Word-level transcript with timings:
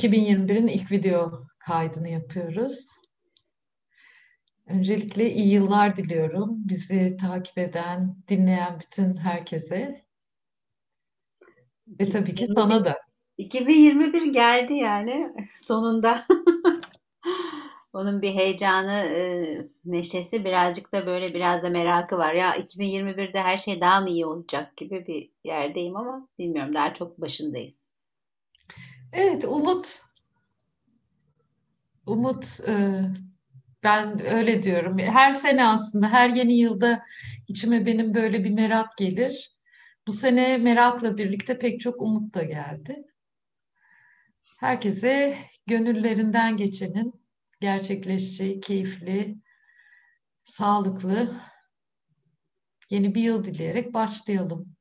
2021'in 0.00 0.66
ilk 0.66 0.90
video 0.90 1.46
kaydını 1.58 2.08
yapıyoruz. 2.08 2.96
Öncelikle 4.66 5.32
iyi 5.32 5.52
yıllar 5.52 5.96
diliyorum. 5.96 6.50
Bizi 6.68 7.16
takip 7.16 7.58
eden, 7.58 8.16
dinleyen 8.28 8.78
bütün 8.80 9.16
herkese. 9.16 10.04
Ve 12.00 12.08
tabii 12.08 12.34
ki 12.34 12.46
sana 12.56 12.84
da. 12.84 12.96
2021 13.38 14.32
geldi 14.32 14.74
yani 14.74 15.32
sonunda. 15.56 16.24
Onun 17.92 18.22
bir 18.22 18.34
heyecanı, 18.34 18.92
e, 18.92 19.68
neşesi 19.84 20.44
birazcık 20.44 20.92
da 20.92 21.06
böyle 21.06 21.34
biraz 21.34 21.62
da 21.62 21.70
merakı 21.70 22.18
var. 22.18 22.34
Ya 22.34 22.56
2021'de 22.56 23.40
her 23.42 23.56
şey 23.56 23.80
daha 23.80 24.00
mı 24.00 24.10
iyi 24.10 24.26
olacak 24.26 24.76
gibi 24.76 25.06
bir 25.06 25.30
yerdeyim 25.44 25.96
ama 25.96 26.28
bilmiyorum 26.38 26.74
daha 26.74 26.94
çok 26.94 27.20
başındayız. 27.20 27.89
Evet, 29.12 29.44
umut. 29.44 30.02
Umut, 32.06 32.60
e, 32.68 33.02
ben 33.82 34.26
öyle 34.26 34.62
diyorum. 34.62 34.98
Her 34.98 35.32
sene 35.32 35.66
aslında, 35.66 36.08
her 36.08 36.28
yeni 36.30 36.58
yılda 36.58 37.02
içime 37.48 37.86
benim 37.86 38.14
böyle 38.14 38.44
bir 38.44 38.50
merak 38.50 38.96
gelir. 38.98 39.56
Bu 40.06 40.12
sene 40.12 40.56
merakla 40.58 41.18
birlikte 41.18 41.58
pek 41.58 41.80
çok 41.80 42.02
umut 42.02 42.34
da 42.34 42.42
geldi. 42.44 43.04
Herkese 44.60 45.38
gönüllerinden 45.66 46.56
geçenin 46.56 47.14
gerçekleşeceği 47.60 48.60
keyifli, 48.60 49.38
sağlıklı 50.44 51.34
yeni 52.90 53.14
bir 53.14 53.22
yıl 53.22 53.44
dileyerek 53.44 53.94
başlayalım. 53.94 54.76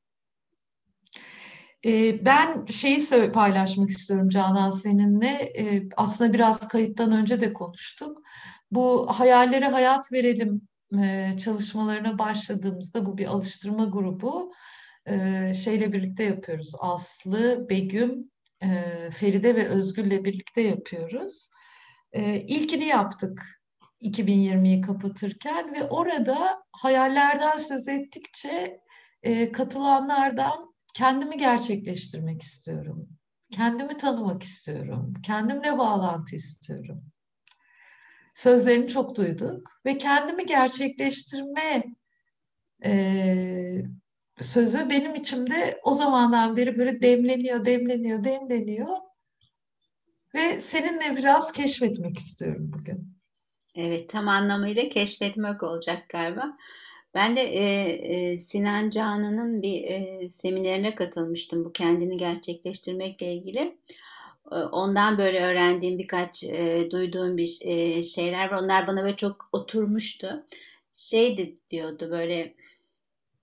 Ben 2.26 2.66
şeyi 2.66 3.32
paylaşmak 3.34 3.90
istiyorum 3.90 4.30
Canan 4.30 4.72
seninle. 4.72 5.54
Aslında 5.98 6.34
biraz 6.34 6.68
kayıttan 6.68 7.12
önce 7.12 7.42
de 7.42 7.54
konuştuk. 7.54 8.18
Bu 8.72 9.08
hayallere 9.20 9.68
hayat 9.68 10.12
verelim 10.12 10.62
çalışmalarına 11.38 12.20
başladığımızda 12.20 13.06
bu 13.06 13.18
bir 13.18 13.26
alıştırma 13.26 13.86
grubu. 13.86 14.52
Şeyle 15.64 15.94
birlikte 15.94 16.24
yapıyoruz. 16.24 16.72
Aslı, 16.80 17.70
Begüm, 17.70 18.32
Feride 19.12 19.56
ve 19.56 19.68
Özgür'le 19.68 20.24
birlikte 20.24 20.62
yapıyoruz. 20.62 21.50
İlkini 22.48 22.86
yaptık 22.86 23.62
2020'yi 24.02 24.82
kapatırken 24.82 25.74
ve 25.74 25.84
orada 25.84 26.64
hayallerden 26.72 27.58
söz 27.58 27.88
ettikçe 27.88 28.80
katılanlardan 29.54 30.69
kendimi 30.94 31.38
gerçekleştirmek 31.38 32.42
istiyorum. 32.42 33.10
Kendimi 33.52 33.98
tanımak 33.98 34.44
istiyorum. 34.44 35.14
Kendimle 35.26 35.78
bağlantı 35.78 36.36
istiyorum. 36.36 37.04
Sözlerini 38.36 38.88
çok 38.88 39.16
duyduk 39.16 39.70
ve 39.86 39.98
kendimi 39.98 40.46
gerçekleştirme 40.46 41.84
e, 42.86 43.84
sözü 44.40 44.90
benim 44.90 45.16
içimde 45.16 45.80
o 45.84 45.94
zamandan 45.94 46.58
beri 46.58 46.78
böyle 46.78 47.02
demleniyor, 47.02 47.66
demleniyor, 47.66 48.24
demleniyor 48.24 48.98
ve 50.36 50.62
seninle 50.62 51.18
biraz 51.18 51.52
keşfetmek 51.52 52.18
istiyorum 52.18 52.72
bugün. 52.74 53.20
Evet, 53.76 54.10
tam 54.10 54.28
anlamıyla 54.28 54.90
keşfetmek 54.90 55.64
olacak 55.64 56.10
galiba. 56.10 56.58
Ben 57.14 57.36
de 57.36 57.42
e, 57.42 57.64
e, 58.32 58.40
Sinan 58.40 58.90
Canan'ın 58.90 59.62
bir 59.62 59.84
e, 59.84 60.30
seminerine 60.30 60.96
katılmıştım 60.96 61.66
bu 61.66 61.72
kendini 61.72 62.18
gerçekleştirmekle 62.18 63.34
ilgili. 63.34 63.78
E, 64.52 64.56
ondan 64.56 65.18
böyle 65.18 65.44
öğrendiğim 65.44 66.00
birkaç 66.00 66.44
e, 66.44 66.88
duyduğum 66.92 67.38
bir 67.38 67.60
e, 67.62 68.04
şeyler 68.04 68.52
var. 68.52 68.64
Onlar 68.64 68.88
bana 68.88 69.04
böyle 69.04 69.16
çok 69.16 69.50
oturmuştu. 69.52 70.46
Şeydi 70.94 71.58
diyordu 71.70 72.08
böyle 72.12 72.56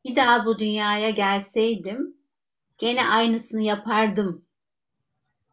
bir 0.04 0.16
daha 0.16 0.46
bu 0.46 0.58
dünyaya 0.58 1.10
gelseydim 1.10 2.16
gene 2.78 3.08
aynısını 3.08 3.62
yapardım 3.62 4.44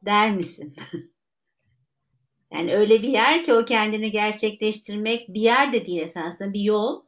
der 0.01 0.31
misin? 0.35 0.75
yani 2.51 2.75
öyle 2.75 3.01
bir 3.01 3.07
yer 3.09 3.43
ki 3.43 3.53
o 3.53 3.65
kendini 3.65 4.11
gerçekleştirmek 4.11 5.29
bir 5.29 5.41
yer 5.41 5.73
de 5.73 5.85
değil 5.85 6.01
esasında 6.01 6.53
bir 6.53 6.61
yol. 6.61 7.01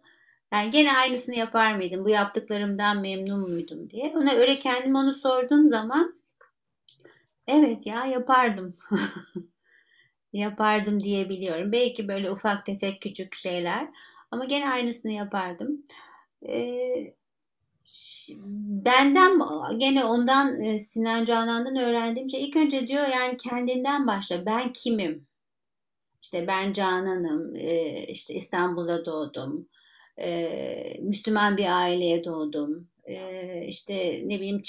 Yani 0.56 0.70
gene 0.70 0.98
aynısını 0.98 1.36
yapar 1.36 1.76
mıydım? 1.76 2.06
Bu 2.06 2.10
yaptıklarımdan 2.10 3.02
memnun 3.02 3.40
muydum 3.40 3.90
diye. 3.90 4.14
Ona 4.16 4.32
öyle 4.32 4.60
kendim 4.60 4.96
onu 4.96 5.14
sorduğum 5.14 5.68
zaman 5.68 6.16
evet 7.48 7.88
ya 7.88 8.06
yapardım. 8.06 8.76
yapardım 10.34 11.04
diyebiliyorum. 11.04 11.72
Belki 11.72 12.08
böyle 12.08 12.32
ufak 12.32 12.66
tefek 12.66 13.02
küçük 13.02 13.36
şeyler 13.36 13.88
ama 14.32 14.46
gene 14.46 14.70
aynısını 14.70 15.12
yapardım. 15.12 15.84
Ee, 16.50 17.14
benden 18.86 19.40
gene 19.78 20.06
ondan 20.06 20.62
e, 20.62 20.80
Sinan 20.80 21.26
Canan'dan 21.26 21.76
öğrendiğim 21.76 22.30
şey 22.30 22.44
ilk 22.46 22.56
önce 22.56 22.88
diyor 22.88 23.08
yani 23.08 23.38
kendinden 23.38 24.08
başla. 24.08 24.46
Ben 24.46 24.74
kimim? 24.74 25.28
İşte 26.22 26.48
ben 26.48 26.74
Canan'ım. 26.74 27.56
E, 27.56 28.06
işte 28.08 28.34
İstanbul'da 28.34 29.06
doğdum. 29.06 29.70
E, 30.20 30.98
Müslüman 31.02 31.58
bir 31.58 31.82
aileye 31.82 32.24
doğdum. 32.24 32.88
İşte 33.68 34.22
ne 34.26 34.40
bileyim 34.40 34.62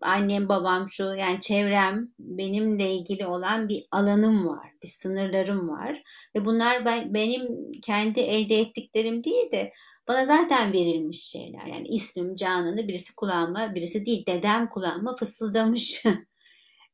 annem 0.00 0.48
babam 0.48 0.88
şu 0.88 1.04
yani 1.04 1.40
çevrem 1.40 2.08
benimle 2.18 2.92
ilgili 2.94 3.26
olan 3.26 3.68
bir 3.68 3.86
alanım 3.90 4.48
var. 4.48 4.72
Bir 4.82 4.88
sınırlarım 4.88 5.68
var. 5.68 6.02
Ve 6.36 6.44
bunlar 6.44 6.84
ben, 6.84 7.14
benim 7.14 7.72
kendi 7.82 8.20
elde 8.20 8.60
ettiklerim 8.60 9.24
değil 9.24 9.50
de 9.50 9.72
bana 10.08 10.24
zaten 10.24 10.72
verilmiş 10.72 11.24
şeyler. 11.24 11.66
Yani 11.66 11.88
ismim 11.88 12.36
Canan'ı 12.36 12.88
birisi 12.88 13.14
kulağıma, 13.16 13.74
birisi 13.74 14.06
değil 14.06 14.26
dedem 14.26 14.68
kulağıma 14.68 15.16
fısıldamış. 15.16 16.04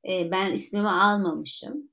E, 0.09 0.31
ben 0.31 0.53
ismimi 0.53 0.89
almamışım. 0.89 1.91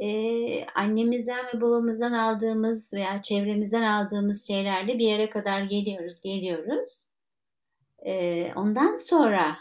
Ee, 0.00 0.66
annemizden 0.74 1.46
ve 1.54 1.60
babamızdan 1.60 2.12
aldığımız 2.12 2.94
veya 2.94 3.22
çevremizden 3.22 3.82
aldığımız 3.82 4.46
şeylerle 4.46 4.98
bir 4.98 5.04
yere 5.04 5.30
kadar 5.30 5.62
geliyoruz, 5.62 6.20
geliyoruz. 6.20 7.06
Ee, 8.06 8.52
ondan 8.56 8.96
sonra 8.96 9.56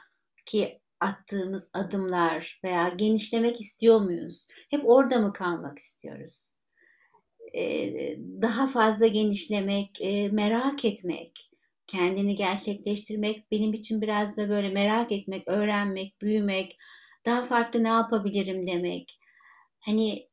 ki 0.45 0.81
attığımız 0.99 1.69
adımlar 1.73 2.59
veya 2.63 2.89
genişlemek 2.89 3.61
istiyor 3.61 4.01
muyuz? 4.01 4.47
Hep 4.69 4.81
orada 4.89 5.19
mı 5.19 5.33
kalmak 5.33 5.79
istiyoruz? 5.79 6.57
daha 8.41 8.67
fazla 8.67 9.07
genişlemek, 9.07 10.01
merak 10.31 10.85
etmek, 10.85 11.51
kendini 11.87 12.35
gerçekleştirmek 12.35 13.51
benim 13.51 13.73
için 13.73 14.01
biraz 14.01 14.37
da 14.37 14.49
böyle 14.49 14.69
merak 14.69 15.11
etmek, 15.11 15.47
öğrenmek, 15.47 16.21
büyümek, 16.21 16.77
daha 17.25 17.43
farklı 17.43 17.83
ne 17.83 17.87
yapabilirim 17.87 18.67
demek. 18.67 19.19
Hani 19.79 20.27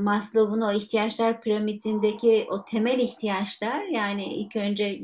Maslow'un 0.00 0.60
o 0.60 0.72
ihtiyaçlar 0.72 1.40
piramidindeki 1.40 2.46
o 2.50 2.64
temel 2.64 2.98
ihtiyaçlar 2.98 3.82
yani 3.82 4.34
ilk 4.34 4.56
önce 4.56 4.98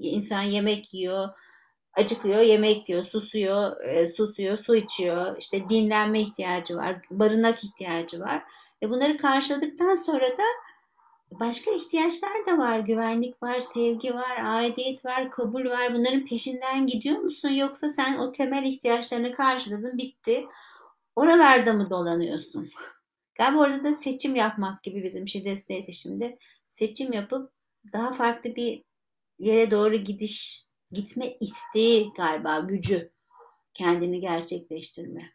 insan 0.00 0.42
yemek 0.42 0.94
yiyor, 0.94 1.28
acıkıyor, 1.96 2.40
yemek 2.40 2.88
yiyor, 2.88 3.04
susuyor, 3.04 3.76
susuyor, 4.08 4.58
su 4.58 4.76
içiyor, 4.76 5.36
işte 5.38 5.68
dinlenme 5.68 6.20
ihtiyacı 6.20 6.76
var, 6.76 7.00
barınak 7.10 7.64
ihtiyacı 7.64 8.20
var. 8.20 8.42
Ve 8.82 8.90
bunları 8.90 9.16
karşıladıktan 9.16 9.94
sonra 9.94 10.24
da 10.24 10.44
başka 11.30 11.70
ihtiyaçlar 11.70 12.46
da 12.46 12.58
var. 12.58 12.78
Güvenlik 12.78 13.42
var, 13.42 13.60
sevgi 13.60 14.14
var, 14.14 14.38
aidiyet 14.44 15.04
var, 15.04 15.30
kabul 15.30 15.64
var. 15.64 15.94
Bunların 15.94 16.24
peşinden 16.24 16.86
gidiyor 16.86 17.18
musun? 17.18 17.48
Yoksa 17.48 17.88
sen 17.88 18.18
o 18.18 18.32
temel 18.32 18.62
ihtiyaçlarını 18.62 19.34
karşıladın, 19.34 19.98
bitti. 19.98 20.46
Oralarda 21.16 21.72
mı 21.72 21.90
dolanıyorsun? 21.90 22.68
Galiba 23.38 23.60
orada 23.60 23.84
da 23.84 23.92
seçim 23.92 24.34
yapmak 24.34 24.82
gibi 24.82 25.02
bizim 25.02 25.28
şiddetli 25.28 25.92
şimdi 25.92 26.38
Seçim 26.68 27.12
yapıp 27.12 27.52
daha 27.92 28.12
farklı 28.12 28.56
bir 28.56 28.84
yere 29.38 29.70
doğru 29.70 29.96
gidiş, 29.96 30.66
gitme 30.90 31.36
isteği 31.40 32.12
galiba, 32.16 32.58
gücü. 32.58 33.12
Kendini 33.74 34.20
gerçekleştirme. 34.20 35.32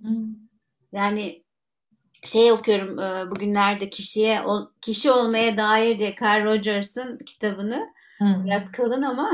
Hmm. 0.00 0.26
Yani 0.92 1.44
şey 2.24 2.52
okuyorum 2.52 2.98
e, 2.98 3.30
bugünlerde 3.30 3.90
kişiye 3.90 4.42
kişi 4.80 5.10
olmaya 5.10 5.56
dair 5.56 5.98
diye 5.98 6.14
Carl 6.22 6.44
Rogers'ın 6.44 7.18
kitabını. 7.18 7.94
Hmm. 8.22 8.44
Biraz 8.44 8.72
kalın 8.72 9.02
ama 9.02 9.32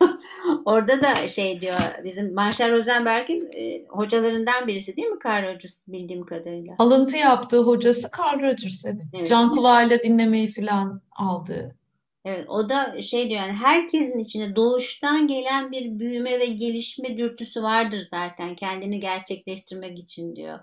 orada 0.64 1.02
da 1.02 1.28
şey 1.28 1.60
diyor 1.60 1.78
bizim 2.04 2.34
Marshall 2.34 2.70
Rosenberg'in 2.70 3.50
e, 3.56 3.84
hocalarından 3.88 4.66
birisi 4.66 4.96
değil 4.96 5.08
mi 5.08 5.18
Carl 5.24 5.42
Rogers 5.42 5.88
bildiğim 5.88 6.26
kadarıyla? 6.26 6.74
Alıntı 6.78 7.16
yaptığı 7.16 7.62
hocası 7.62 8.08
Carl 8.18 8.42
Rogers 8.42 8.84
evet. 8.86 9.02
evet. 9.14 9.28
Can 9.28 9.52
kulağıyla 9.52 10.02
dinlemeyi 10.02 10.52
falan 10.52 11.02
aldı. 11.16 11.76
Evet 12.24 12.48
o 12.48 12.68
da 12.68 13.02
şey 13.02 13.30
diyor 13.30 13.40
yani 13.40 13.52
herkesin 13.52 14.18
içinde 14.18 14.56
doğuştan 14.56 15.26
gelen 15.26 15.72
bir 15.72 15.98
büyüme 15.98 16.40
ve 16.40 16.46
gelişme 16.46 17.18
dürtüsü 17.18 17.62
vardır 17.62 18.06
zaten 18.10 18.56
kendini 18.56 19.00
gerçekleştirmek 19.00 19.98
için 19.98 20.36
diyor. 20.36 20.58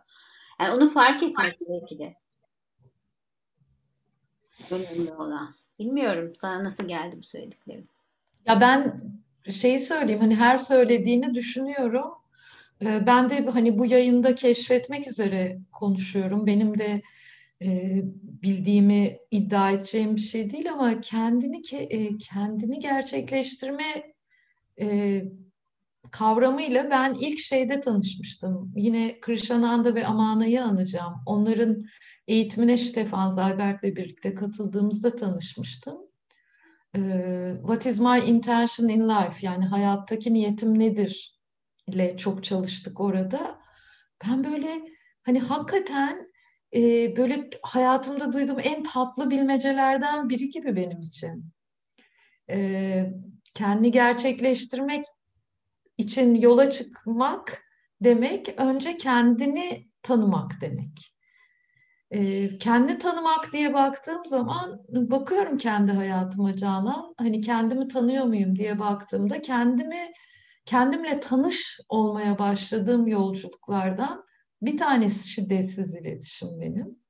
Yani 0.62 0.72
onu 0.72 0.90
fark 0.90 1.24
etmek 1.24 1.60
de. 2.00 2.16
Önemli 4.72 5.14
olan. 5.14 5.61
Bilmiyorum 5.82 6.32
sana 6.36 6.64
nasıl 6.64 6.88
geldi 6.88 7.16
bu 7.20 7.24
söylediklerim. 7.24 7.88
Ya 8.48 8.62
ben 8.62 9.02
şeyi 9.50 9.80
söyleyeyim 9.80 10.22
hani 10.22 10.36
her 10.36 10.58
söylediğini 10.58 11.34
düşünüyorum. 11.34 12.12
Ee, 12.82 13.08
ben 13.08 13.30
de 13.30 13.46
hani 13.46 13.78
bu 13.78 13.86
yayında 13.86 14.36
keşfetmek 14.36 15.08
üzere 15.08 15.60
konuşuyorum. 15.72 16.48
Benim 16.48 16.78
de 16.78 17.02
e, 17.62 18.02
bildiğimi 18.44 19.20
iddia 19.32 19.72
edeceğim 19.72 20.16
bir 20.16 20.22
şey 20.22 20.52
değil 20.52 20.72
ama 20.72 21.02
kendini 21.02 21.62
e, 21.74 22.18
kendini 22.18 22.80
gerçekleştirme 22.80 24.14
e, 24.82 25.22
kavramıyla 26.12 26.90
ben 26.90 27.14
ilk 27.14 27.40
şeyde 27.40 27.82
tanışmıştım. 27.82 28.74
Yine 28.76 29.20
Krishnananda 29.20 29.96
ve 29.96 30.08
Amana'yı 30.08 30.64
anacağım. 30.64 31.14
Onların 31.26 31.82
eğitimine 32.28 32.78
Stefan 32.78 33.30
Zalbert'le 33.30 33.84
birlikte 33.84 34.34
katıldığımızda 34.34 35.16
tanışmıştım. 35.16 35.98
What 37.58 37.86
is 37.86 38.00
my 38.00 38.20
intention 38.26 38.90
in 38.90 39.10
life? 39.10 39.48
Yani 39.48 39.66
hayattaki 39.66 40.34
niyetim 40.34 40.80
nedir? 40.80 41.42
ile 41.88 42.18
çok 42.18 42.44
çalıştık 42.44 43.00
orada. 43.00 43.60
Ben 44.28 44.44
böyle 44.44 44.82
hani 45.24 45.40
hakikaten 45.40 46.32
e, 46.76 46.80
böyle 47.18 47.50
hayatımda 47.64 48.34
duyduğum 48.34 48.60
en 48.60 48.84
tatlı 48.84 49.32
bilmecelerden 49.32 50.30
biri 50.30 50.50
gibi 50.50 50.76
benim 50.76 51.02
için. 51.02 51.46
E, 52.50 53.14
kendi 53.54 53.92
gerçekleştirmek 53.92 55.06
için 56.02 56.36
yola 56.36 56.70
çıkmak 56.70 57.64
demek 58.02 58.54
önce 58.58 58.98
kendini 58.98 59.88
tanımak 60.04 60.52
demek. 60.62 61.14
E, 62.12 62.50
kendi 62.58 63.00
tanımak 63.00 63.54
diye 63.54 63.74
baktığım 63.74 64.26
zaman 64.26 64.82
bakıyorum 64.90 65.58
kendi 65.58 65.92
hayatıma 65.92 66.56
Canan. 66.56 67.16
Hani 67.18 67.42
kendimi 67.42 67.88
tanıyor 67.88 68.26
muyum 68.26 68.56
diye 68.56 68.80
baktığımda 68.80 69.42
kendimi 69.42 70.12
kendimle 70.66 71.20
tanış 71.20 71.80
olmaya 71.90 72.40
başladığım 72.40 73.08
yolculuklardan 73.08 74.24
bir 74.62 74.78
tanesi 74.78 75.30
şiddetsiz 75.30 75.96
iletişim 75.96 76.62
benim. 76.62 77.02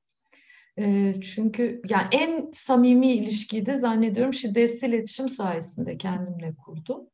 E, 0.78 1.14
çünkü 1.22 1.82
yani 1.90 2.08
en 2.12 2.52
samimi 2.54 3.12
ilişkiyi 3.12 3.66
de 3.66 3.80
zannediyorum 3.80 4.34
şiddetsiz 4.34 4.84
iletişim 4.84 5.30
sayesinde 5.30 5.98
kendimle 5.98 6.56
kurdum. 6.56 7.08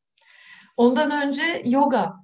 Ondan 0.78 1.26
önce 1.26 1.62
yoga. 1.64 2.14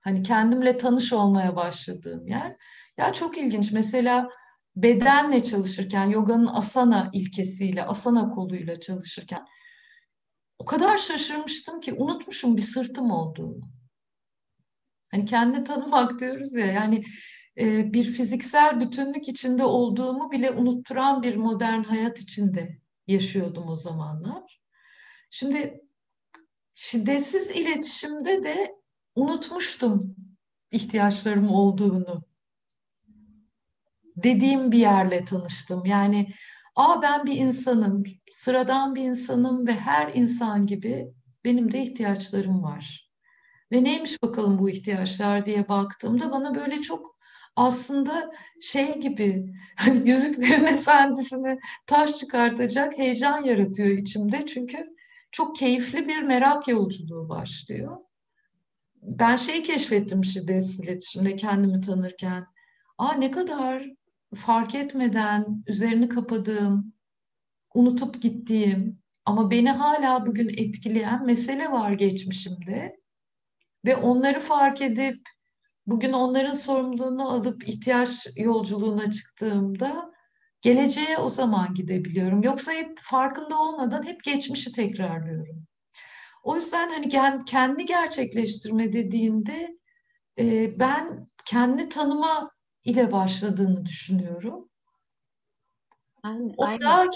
Hani 0.00 0.22
kendimle 0.22 0.78
tanış 0.78 1.12
olmaya 1.12 1.56
başladığım 1.56 2.26
yer. 2.26 2.56
Ya 2.98 3.12
çok 3.12 3.38
ilginç. 3.38 3.72
Mesela 3.72 4.28
bedenle 4.76 5.42
çalışırken, 5.42 6.06
yoganın 6.06 6.46
asana 6.46 7.10
ilkesiyle, 7.12 7.84
asana 7.84 8.28
koluyla 8.28 8.80
çalışırken 8.80 9.44
o 10.58 10.64
kadar 10.64 10.98
şaşırmıştım 10.98 11.80
ki 11.80 11.92
unutmuşum 11.92 12.56
bir 12.56 12.62
sırtım 12.62 13.10
olduğunu. 13.10 13.70
Hani 15.10 15.24
kendi 15.24 15.64
tanımak 15.64 16.20
diyoruz 16.20 16.54
ya 16.54 16.66
yani 16.66 17.04
e, 17.58 17.92
bir 17.92 18.04
fiziksel 18.04 18.80
bütünlük 18.80 19.28
içinde 19.28 19.64
olduğumu 19.64 20.30
bile 20.30 20.50
unutturan 20.50 21.22
bir 21.22 21.36
modern 21.36 21.82
hayat 21.82 22.18
içinde 22.18 22.78
yaşıyordum 23.06 23.68
o 23.68 23.76
zamanlar. 23.76 24.60
Şimdi 25.30 25.80
şiddetsiz 26.80 27.50
iletişimde 27.50 28.44
de 28.44 28.74
unutmuştum 29.14 30.16
ihtiyaçlarım 30.70 31.50
olduğunu. 31.50 32.22
Dediğim 34.16 34.72
bir 34.72 34.78
yerle 34.78 35.24
tanıştım. 35.24 35.86
Yani 35.86 36.34
Aa 36.76 37.02
ben 37.02 37.26
bir 37.26 37.36
insanım, 37.36 38.04
sıradan 38.32 38.94
bir 38.94 39.02
insanım 39.02 39.66
ve 39.66 39.72
her 39.72 40.14
insan 40.14 40.66
gibi 40.66 41.12
benim 41.44 41.72
de 41.72 41.82
ihtiyaçlarım 41.82 42.62
var. 42.62 43.10
Ve 43.72 43.84
neymiş 43.84 44.22
bakalım 44.22 44.58
bu 44.58 44.70
ihtiyaçlar 44.70 45.46
diye 45.46 45.68
baktığımda 45.68 46.32
bana 46.32 46.54
böyle 46.54 46.80
çok 46.80 47.16
aslında 47.56 48.30
şey 48.60 49.00
gibi 49.00 49.52
hani 49.76 50.10
Yüzüklerin 50.10 50.64
Efendisi'ni 50.64 51.58
taş 51.86 52.16
çıkartacak 52.16 52.98
heyecan 52.98 53.44
yaratıyor 53.44 53.88
içimde. 53.88 54.46
Çünkü 54.46 54.99
çok 55.30 55.56
keyifli 55.56 56.08
bir 56.08 56.22
merak 56.22 56.68
yolculuğu 56.68 57.28
başlıyor. 57.28 57.96
Ben 59.02 59.36
şey 59.36 59.62
keşfettim 59.62 60.24
şiddetsiz 60.24 60.80
iletişimde 60.80 61.36
kendimi 61.36 61.80
tanırken. 61.80 62.46
Aa 62.98 63.12
ne 63.12 63.30
kadar 63.30 63.90
fark 64.34 64.74
etmeden 64.74 65.64
üzerini 65.66 66.08
kapadığım, 66.08 66.92
unutup 67.74 68.22
gittiğim 68.22 68.98
ama 69.24 69.50
beni 69.50 69.70
hala 69.70 70.26
bugün 70.26 70.48
etkileyen 70.48 71.26
mesele 71.26 71.72
var 71.72 71.90
geçmişimde. 71.92 73.00
Ve 73.84 73.96
onları 73.96 74.40
fark 74.40 74.82
edip 74.82 75.20
bugün 75.86 76.12
onların 76.12 76.54
sorumluluğunu 76.54 77.30
alıp 77.30 77.68
ihtiyaç 77.68 78.26
yolculuğuna 78.36 79.10
çıktığımda 79.10 80.12
geleceğe 80.60 81.18
o 81.18 81.28
zaman 81.28 81.74
gidebiliyorum. 81.74 82.42
Yoksa 82.42 82.72
hep 82.72 82.98
farkında 82.98 83.58
olmadan 83.58 84.06
hep 84.06 84.24
geçmişi 84.24 84.72
tekrarlıyorum. 84.72 85.66
O 86.42 86.56
yüzden 86.56 86.90
hani 86.90 87.08
kendi 87.44 87.84
gerçekleştirme 87.84 88.92
dediğinde 88.92 89.78
e, 90.38 90.78
ben 90.78 91.28
kendi 91.46 91.88
tanıma 91.88 92.50
ile 92.84 93.12
başladığını 93.12 93.86
düşünüyorum. 93.86 94.68
Aynen, 96.22 96.54
o 96.56 96.64
aynen. 96.64 96.80
da 96.80 97.10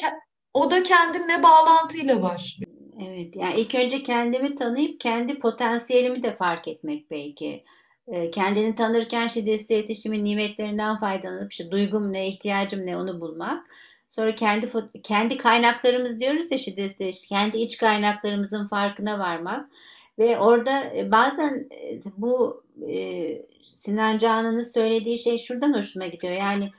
o 0.55 0.71
da 0.71 0.83
kendinle 0.83 1.43
bağlantıyla 1.43 2.23
başlıyor. 2.23 2.71
Evet, 3.01 3.37
yani 3.37 3.61
ilk 3.61 3.75
önce 3.75 4.03
kendimi 4.03 4.55
tanıyıp 4.55 5.01
kendi 5.01 5.39
potansiyelimi 5.39 6.23
de 6.23 6.37
fark 6.37 6.69
etmek 6.69 7.11
belki. 7.11 7.65
Ee, 8.09 8.31
kendini 8.31 8.75
tanırken 8.75 9.27
şiddetsiz 9.27 9.71
iletişimin 9.71 10.25
nimetlerinden 10.25 10.97
faydalanıp 10.97 11.53
işte 11.53 11.71
duygum 11.71 12.13
ne, 12.13 12.29
ihtiyacım 12.29 12.87
ne 12.87 12.97
onu 12.97 13.21
bulmak. 13.21 13.67
Sonra 14.09 14.35
kendi 14.35 14.69
kendi 15.03 15.37
kaynaklarımız 15.37 16.21
diyoruz 16.21 16.51
ya 16.51 16.59
şiddetsiz 16.59 17.27
kendi 17.27 17.59
iç 17.59 17.77
kaynaklarımızın 17.77 18.67
farkına 18.67 19.19
varmak. 19.19 19.71
Ve 20.19 20.39
orada 20.39 20.85
e, 20.97 21.13
bazen 21.13 21.69
e, 21.83 22.01
bu 22.17 22.63
e, 22.89 23.43
Sinan 23.63 24.19
Canan'ın 24.19 24.63
söylediği 24.63 25.19
şey 25.19 25.39
şuradan 25.39 25.75
hoşuma 25.75 26.07
gidiyor. 26.07 26.33
Yani 26.33 26.71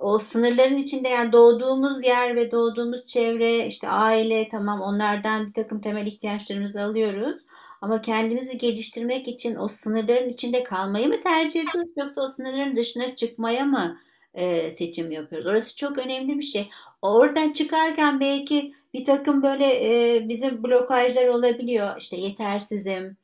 o 0.00 0.18
sınırların 0.18 0.76
içinde 0.76 1.08
yani 1.08 1.32
doğduğumuz 1.32 2.04
yer 2.04 2.36
ve 2.36 2.50
doğduğumuz 2.50 3.04
çevre 3.04 3.66
işte 3.66 3.88
aile 3.88 4.48
tamam 4.48 4.80
onlardan 4.80 5.46
bir 5.46 5.52
takım 5.52 5.80
temel 5.80 6.06
ihtiyaçlarımızı 6.06 6.82
alıyoruz. 6.82 7.40
Ama 7.84 8.02
kendimizi 8.02 8.58
geliştirmek 8.58 9.28
için 9.28 9.56
o 9.56 9.68
sınırların 9.68 10.28
içinde 10.28 10.64
kalmayı 10.64 11.08
mı 11.08 11.20
tercih 11.20 11.60
ediyoruz 11.60 11.90
yoksa 11.96 12.20
o 12.20 12.26
sınırların 12.26 12.76
dışına 12.76 13.14
çıkmaya 13.14 13.64
mı 13.64 13.98
e, 14.34 14.70
seçim 14.70 15.10
yapıyoruz? 15.10 15.46
Orası 15.46 15.76
çok 15.76 15.98
önemli 15.98 16.38
bir 16.38 16.42
şey. 16.42 16.68
Oradan 17.02 17.52
çıkarken 17.52 18.20
belki 18.20 18.74
bir 18.94 19.04
takım 19.04 19.42
böyle 19.42 19.66
e, 19.66 20.28
bizim 20.28 20.62
blokajlar 20.64 21.26
olabiliyor. 21.26 21.96
İşte 21.98 22.16
yetersizim, 22.16 23.16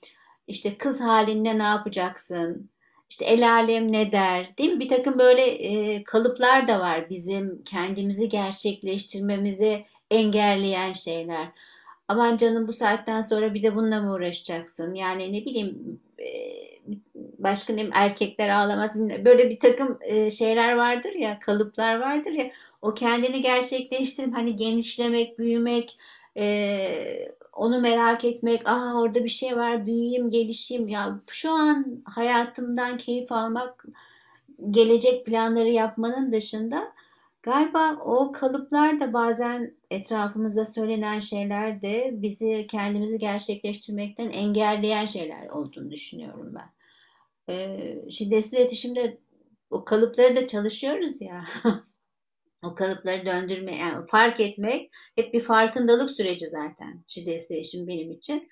işte 0.47 0.79
kız 0.79 1.01
halinde 1.01 1.59
ne 1.59 1.63
yapacaksın, 1.63 2.71
işte 3.11 3.25
el 3.25 3.53
alem 3.53 3.93
ne 3.93 4.13
der 4.13 4.59
değil 4.59 4.73
mi? 4.73 4.81
Bir 4.81 4.89
takım 4.89 5.19
böyle 5.19 5.43
e, 5.43 6.05
kalıplar 6.05 6.69
da 6.69 6.81
var 6.81 7.11
bizim 7.11 7.63
kendimizi 7.65 8.29
gerçekleştirmemizi 8.29 9.85
engelleyen 10.11 10.93
şeyler. 10.93 11.49
Aman 12.11 12.37
canım 12.37 12.69
bu 12.69 12.73
saatten 12.73 13.21
sonra 13.21 13.55
bir 13.55 13.63
de 13.63 13.77
bununla 13.77 14.01
mı 14.01 14.13
uğraşacaksın? 14.13 14.95
Yani 14.95 15.33
ne 15.33 15.45
bileyim 15.45 16.01
e, 16.19 16.27
başka 17.39 17.73
ne 17.73 17.89
erkekler 17.93 18.49
ağlamaz. 18.49 18.97
Böyle 18.97 19.51
bir 19.51 19.59
takım 19.59 19.99
e, 20.01 20.31
şeyler 20.31 20.77
vardır 20.77 21.13
ya 21.13 21.39
kalıplar 21.39 22.01
vardır 22.01 22.31
ya. 22.31 22.51
O 22.83 22.95
kendini 22.95 23.43
gerçekleştirip 23.43 24.35
hani 24.37 24.57
genişlemek 24.57 25.39
büyümek 25.39 25.99
e, 26.37 27.33
onu 27.53 27.81
merak 27.81 28.25
etmek. 28.25 28.69
Aa 28.69 29.01
orada 29.01 29.25
bir 29.25 29.29
şey 29.29 29.57
var 29.57 29.87
büyüyeyim 29.87 30.31
gelişeyim. 30.31 30.89
Ya 30.89 31.21
şu 31.27 31.53
an 31.53 32.03
hayatımdan 32.05 32.97
keyif 32.97 33.33
almak 33.33 33.85
gelecek 34.71 35.27
planları 35.27 35.71
yapmanın 35.71 36.33
dışında 36.33 36.83
galiba 37.43 37.97
o 38.05 38.33
kalıplar 38.33 39.01
da 39.01 39.13
bazen 39.13 39.77
etrafımızda 39.91 40.65
söylenen 40.65 41.21
şeyler 41.21 41.83
de 41.83 42.11
bizi 42.13 42.67
kendimizi 42.67 43.19
gerçekleştirmekten 43.19 44.31
engelleyen 44.31 45.07
şeyler 45.07 45.49
olduğunu 45.49 45.91
düşünüyorum 45.91 46.55
ben 46.55 46.71
e, 47.51 48.11
şiddetsiz 48.11 48.55
iletişimde 48.55 49.19
o 49.71 49.85
kalıpları 49.85 50.37
da 50.37 50.47
çalışıyoruz 50.47 51.21
ya. 51.21 51.45
o 52.65 52.75
kalıpları 52.75 53.27
döndürme, 53.27 53.77
yani 53.77 54.07
fark 54.07 54.41
etmek 54.41 54.91
hep 55.17 55.35
bir 55.35 55.41
farkındalık 55.41 56.11
süreci 56.11 56.47
zaten 56.47 57.03
şiddetsiz 57.07 57.51
iletişim 57.51 57.87
benim 57.87 58.11
için. 58.11 58.49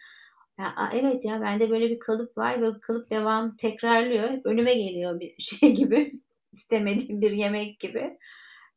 Ya, 0.59 0.75
evet 0.95 1.25
ya 1.25 1.41
bende 1.41 1.71
böyle 1.71 1.91
bir 1.91 1.99
kalıp 1.99 2.39
var 2.39 2.63
ve 2.63 2.81
kalıp 2.81 3.11
devam 3.11 3.57
tekrarlıyor. 3.57 4.31
Hep 4.31 4.47
önüme 4.47 4.75
geliyor 4.75 5.21
bir 5.21 5.35
şey 5.39 5.75
gibi. 5.75 6.13
istemediğim 6.53 7.21
bir 7.21 7.31
yemek 7.31 7.81
gibi. 7.81 8.19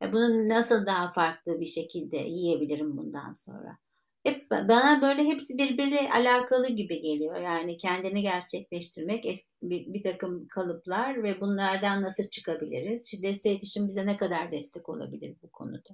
E, 0.01 0.13
bunu 0.13 0.49
nasıl 0.49 0.85
daha 0.85 1.13
farklı 1.13 1.59
bir 1.59 1.65
şekilde 1.65 2.17
yiyebilirim 2.17 2.97
bundan 2.97 3.31
sonra? 3.31 3.77
Hep 4.23 4.51
bana 4.51 5.01
böyle 5.01 5.23
hepsi 5.23 5.57
birbiriyle 5.57 6.09
alakalı 6.09 6.69
gibi 6.69 7.01
geliyor. 7.01 7.41
Yani 7.41 7.77
kendini 7.77 8.21
gerçekleştirmek, 8.21 9.23
bir, 9.63 9.93
bir 9.93 10.03
takım 10.03 10.47
kalıplar 10.47 11.23
ve 11.23 11.41
bunlardan 11.41 12.01
nasıl 12.01 12.23
çıkabiliriz? 12.23 13.11
Şiddetli 13.11 13.49
iletişim 13.49 13.87
bize 13.87 14.05
ne 14.05 14.17
kadar 14.17 14.51
destek 14.51 14.89
olabilir 14.89 15.35
bu 15.43 15.49
konuda? 15.49 15.89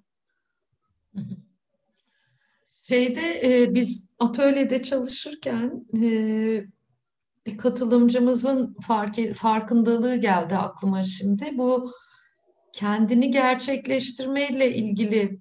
Şeyde 2.70 3.42
e, 3.44 3.74
biz 3.74 4.10
atölyede 4.20 4.84
çalışırken 4.84 5.86
e, 6.04 6.10
bir 7.46 7.58
katılımcımızın 7.58 8.76
fark, 8.82 9.34
farkındalığı 9.34 10.16
geldi 10.16 10.56
aklıma 10.56 11.04
şimdi. 11.04 11.46
Bu 11.58 11.92
kendini 12.74 13.32
gerçekleştirmeyle 13.32 14.76
ilgili 14.76 15.40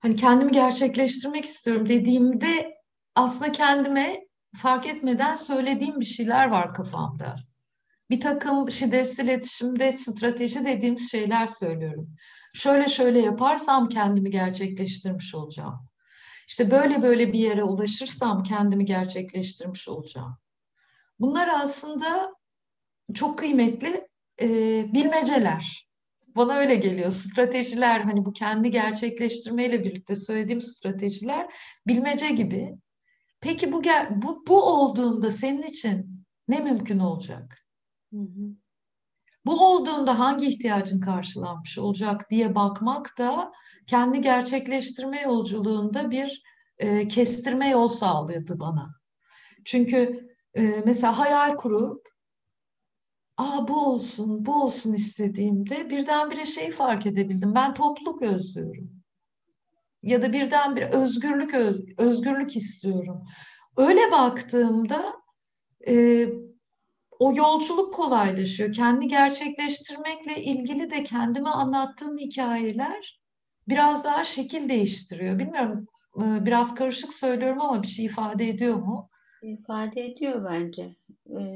hani 0.00 0.16
kendimi 0.16 0.52
gerçekleştirmek 0.52 1.44
istiyorum 1.44 1.88
dediğimde 1.88 2.74
aslında 3.14 3.52
kendime 3.52 4.20
fark 4.56 4.86
etmeden 4.86 5.34
söylediğim 5.34 6.00
bir 6.00 6.04
şeyler 6.04 6.48
var 6.48 6.74
kafamda. 6.74 7.36
Bir 8.10 8.20
takım 8.20 8.70
şiddetsiz 8.70 9.18
iletişimde 9.18 9.92
strateji 9.92 10.64
dediğimiz 10.64 11.10
şeyler 11.10 11.46
söylüyorum. 11.46 12.16
Şöyle 12.54 12.88
şöyle 12.88 13.20
yaparsam 13.20 13.88
kendimi 13.88 14.30
gerçekleştirmiş 14.30 15.34
olacağım. 15.34 15.88
İşte 16.48 16.70
böyle 16.70 17.02
böyle 17.02 17.32
bir 17.32 17.38
yere 17.38 17.64
ulaşırsam 17.64 18.42
kendimi 18.42 18.84
gerçekleştirmiş 18.84 19.88
olacağım. 19.88 20.38
Bunlar 21.20 21.48
aslında 21.48 22.34
çok 23.14 23.38
kıymetli 23.38 24.09
e, 24.40 24.46
bilmeceler. 24.94 25.90
Bana 26.36 26.54
öyle 26.54 26.74
geliyor. 26.74 27.10
Stratejiler 27.10 28.00
hani 28.00 28.24
bu 28.24 28.32
kendi 28.32 28.70
gerçekleştirmeyle 28.70 29.84
birlikte 29.84 30.16
söylediğim 30.16 30.60
stratejiler 30.60 31.52
bilmece 31.86 32.30
gibi. 32.30 32.74
Peki 33.40 33.72
bu 33.72 33.82
bu 34.10 34.44
bu 34.48 34.62
olduğunda 34.62 35.30
senin 35.30 35.62
için 35.62 36.24
ne 36.48 36.60
mümkün 36.60 36.98
olacak? 36.98 37.66
Hı 38.12 38.20
hı. 38.20 38.54
Bu 39.46 39.66
olduğunda 39.66 40.18
hangi 40.18 40.46
ihtiyacın 40.46 41.00
karşılanmış 41.00 41.78
olacak 41.78 42.30
diye 42.30 42.54
bakmak 42.54 43.18
da 43.18 43.52
kendi 43.86 44.20
gerçekleştirme 44.20 45.20
yolculuğunda 45.20 46.10
bir 46.10 46.42
e, 46.78 47.08
kestirme 47.08 47.68
yol 47.68 47.88
sağlıyordu 47.88 48.60
bana. 48.60 48.94
Çünkü 49.64 50.28
e, 50.54 50.82
mesela 50.86 51.18
hayal 51.18 51.56
kurup 51.56 52.08
Aa 53.40 53.68
bu 53.68 53.86
olsun, 53.86 54.46
bu 54.46 54.62
olsun 54.62 54.92
istediğimde 54.92 55.90
birdenbire 55.90 56.46
şeyi 56.46 56.70
fark 56.70 57.06
edebildim. 57.06 57.54
Ben 57.54 57.74
topluluk 57.74 58.22
özlüyorum. 58.22 58.90
Ya 60.02 60.22
da 60.22 60.32
birdenbire 60.32 60.84
özgürlük 60.84 61.54
özgürlük 61.98 62.56
istiyorum. 62.56 63.24
Öyle 63.76 64.00
baktığımda 64.12 65.12
e, 65.88 66.26
o 67.18 67.32
yolculuk 67.36 67.92
kolaylaşıyor. 67.92 68.72
Kendi 68.72 69.08
gerçekleştirmekle 69.08 70.42
ilgili 70.42 70.90
de 70.90 71.02
kendime 71.02 71.50
anlattığım 71.50 72.18
hikayeler 72.18 73.20
biraz 73.68 74.04
daha 74.04 74.24
şekil 74.24 74.68
değiştiriyor. 74.68 75.38
Bilmiyorum 75.38 75.86
e, 76.16 76.46
biraz 76.46 76.74
karışık 76.74 77.12
söylüyorum 77.12 77.60
ama 77.60 77.82
bir 77.82 77.88
şey 77.88 78.04
ifade 78.04 78.48
ediyor 78.48 78.76
mu? 78.76 79.10
İfade 79.42 80.04
ediyor 80.06 80.44
bence. 80.50 80.99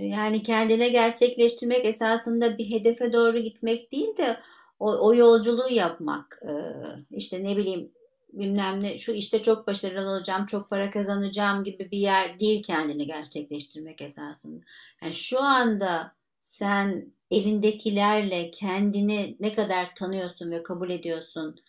Yani 0.00 0.42
kendine 0.42 0.88
gerçekleştirmek 0.88 1.86
esasında 1.86 2.58
bir 2.58 2.70
hedefe 2.70 3.12
doğru 3.12 3.38
gitmek 3.38 3.92
değil 3.92 4.16
de 4.16 4.36
o, 4.78 5.06
o 5.06 5.14
yolculuğu 5.14 5.70
yapmak. 5.70 6.42
E, 6.42 6.52
işte 7.10 7.44
ne 7.44 7.56
bileyim 7.56 7.92
bilmem 8.32 8.82
ne 8.82 8.98
şu 8.98 9.12
işte 9.12 9.42
çok 9.42 9.66
başarılı 9.66 10.10
olacağım, 10.10 10.46
çok 10.46 10.70
para 10.70 10.90
kazanacağım 10.90 11.64
gibi 11.64 11.90
bir 11.90 11.98
yer 11.98 12.40
değil 12.40 12.62
kendini 12.62 13.06
gerçekleştirmek 13.06 14.00
esasında. 14.00 14.64
Yani 15.02 15.14
şu 15.14 15.42
anda 15.42 16.14
sen 16.40 17.12
elindekilerle 17.30 18.50
kendini 18.50 19.36
ne 19.40 19.54
kadar 19.54 19.94
tanıyorsun 19.94 20.50
ve 20.50 20.62
kabul 20.62 20.90
ediyorsun, 20.90 21.60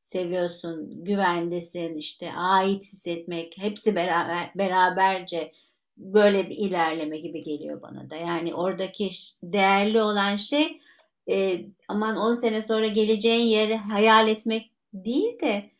seviyorsun, 0.00 1.04
güvendesin, 1.04 1.96
işte 1.96 2.32
ait 2.32 2.82
hissetmek, 2.82 3.58
hepsi 3.58 3.94
beraber 3.94 4.50
beraberce 4.54 5.52
böyle 5.98 6.50
bir 6.50 6.56
ilerleme 6.56 7.18
gibi 7.18 7.42
geliyor 7.42 7.82
bana 7.82 8.10
da. 8.10 8.16
Yani 8.16 8.54
oradaki 8.54 9.10
değerli 9.42 10.02
olan 10.02 10.36
şey 10.36 10.80
e, 11.30 11.64
aman 11.88 12.16
10 12.16 12.32
sene 12.32 12.62
sonra 12.62 12.86
geleceğin 12.86 13.46
yeri 13.46 13.76
hayal 13.76 14.28
etmek 14.28 14.72
değil 14.92 15.40
de 15.40 15.70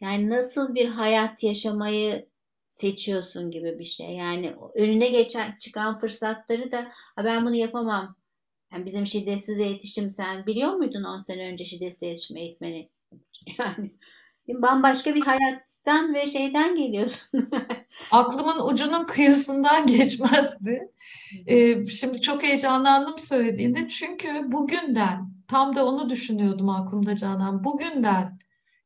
yani 0.00 0.30
nasıl 0.30 0.74
bir 0.74 0.88
hayat 0.88 1.44
yaşamayı 1.44 2.28
seçiyorsun 2.68 3.50
gibi 3.50 3.78
bir 3.78 3.84
şey. 3.84 4.10
Yani 4.10 4.56
önüne 4.74 5.08
geçen 5.08 5.56
çıkan 5.56 5.98
fırsatları 5.98 6.72
da 6.72 6.90
ben 7.24 7.46
bunu 7.46 7.54
yapamam. 7.54 8.16
Yani 8.72 8.86
bizim 8.86 9.06
şiddetsiz 9.06 9.60
eğitim 9.60 10.10
sen 10.10 10.46
biliyor 10.46 10.72
muydun 10.72 11.04
10 11.04 11.18
sene 11.18 11.48
önce 11.48 11.64
şiddetsiz 11.64 12.02
iletişim 12.02 12.36
eğitmeni? 12.36 12.88
Yani 13.58 13.90
bambaşka 14.48 15.14
bir 15.14 15.20
hayattan 15.20 16.14
ve 16.14 16.26
şeyden 16.26 16.76
geliyorsun. 16.76 17.50
Aklımın 18.10 18.72
ucunun 18.72 19.04
kıyısından 19.04 19.86
geçmezdi. 19.86 20.92
Ee, 21.46 21.86
şimdi 21.86 22.20
çok 22.20 22.42
heyecanlandım 22.42 23.18
söylediğinde 23.18 23.88
çünkü 23.88 24.52
bugünden 24.52 25.32
tam 25.48 25.76
da 25.76 25.86
onu 25.86 26.08
düşünüyordum 26.08 26.68
aklımda 26.68 27.16
Canan. 27.16 27.64
Bugünden 27.64 28.38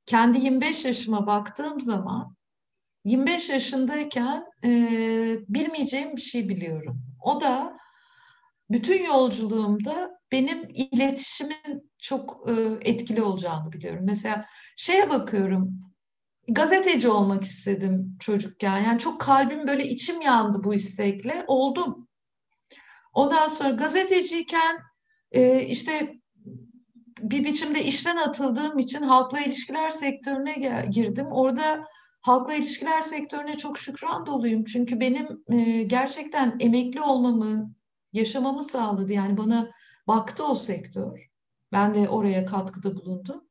kendi 0.07 0.39
25 0.39 0.85
yaşıma 0.85 1.27
baktığım 1.27 1.81
zaman 1.81 2.37
25 3.05 3.51
yaşındayken 3.51 4.45
e, 4.65 4.71
bilmeyeceğim 5.49 6.17
bir 6.17 6.21
şey 6.21 6.49
biliyorum. 6.49 7.03
O 7.21 7.41
da 7.41 7.77
bütün 8.71 9.05
yolculuğumda 9.05 10.11
benim 10.33 10.69
iletişimin 10.75 11.82
çok 12.03 12.51
e, 12.51 12.53
etkili 12.91 13.23
olacağını 13.23 13.73
biliyorum. 13.73 14.05
Mesela 14.05 14.45
şeye 14.77 15.11
bakıyorum, 15.11 15.71
gazeteci 16.49 17.09
olmak 17.09 17.45
istedim 17.45 18.17
çocukken. 18.21 18.79
Yani 18.79 18.99
çok 18.99 19.21
kalbim 19.21 19.67
böyle 19.67 19.85
içim 19.89 20.21
yandı 20.21 20.65
bu 20.65 20.75
istekle. 20.75 21.45
Oldum. 21.47 22.09
Ondan 23.13 23.49
sonra 23.49 23.71
gazeteciyken 23.71 24.79
e, 25.33 25.63
işte 25.63 26.13
bir 27.21 27.45
biçimde 27.45 27.85
işten 27.85 28.17
atıldığım 28.17 28.79
için 28.79 29.03
halkla 29.03 29.41
ilişkiler 29.41 29.91
sektörüne 29.91 30.85
girdim. 30.91 31.27
Orada 31.31 31.85
halkla 32.21 32.55
ilişkiler 32.55 33.01
sektörüne 33.01 33.57
çok 33.57 33.79
şükran 33.79 34.27
doluyum. 34.27 34.65
Çünkü 34.65 35.01
benim 35.01 35.45
e, 35.49 35.83
gerçekten 35.83 36.57
emekli 36.61 37.01
olmamı, 37.01 37.75
yaşamamı 38.13 38.63
sağladı. 38.63 39.13
Yani 39.13 39.37
bana 39.37 39.71
baktı 40.09 40.47
o 40.47 40.55
sektör. 40.55 41.32
Ben 41.73 41.95
de 41.95 42.09
oraya 42.09 42.45
katkıda 42.45 42.97
bulundum. 42.97 43.45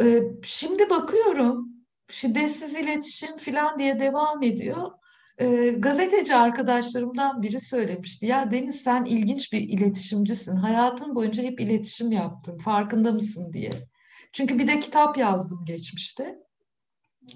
E, 0.00 0.22
şimdi 0.42 0.90
bakıyorum 0.90 1.68
şiddetsiz 2.10 2.76
iletişim 2.76 3.36
falan 3.36 3.78
diye 3.78 4.00
devam 4.00 4.42
ediyor. 4.42 4.90
E, 5.38 5.68
gazeteci 5.70 6.34
arkadaşlarımdan 6.34 7.42
biri 7.42 7.60
söylemişti. 7.60 8.26
Ya 8.26 8.50
Deniz 8.50 8.80
sen 8.80 9.04
ilginç 9.04 9.52
bir 9.52 9.60
iletişimcisin. 9.60 10.56
Hayatın 10.56 11.14
boyunca 11.14 11.42
hep 11.42 11.60
iletişim 11.60 12.12
yaptın. 12.12 12.58
Farkında 12.58 13.12
mısın 13.12 13.52
diye. 13.52 13.70
Çünkü 14.32 14.58
bir 14.58 14.66
de 14.66 14.80
kitap 14.80 15.18
yazdım 15.18 15.64
geçmişte. 15.64 16.38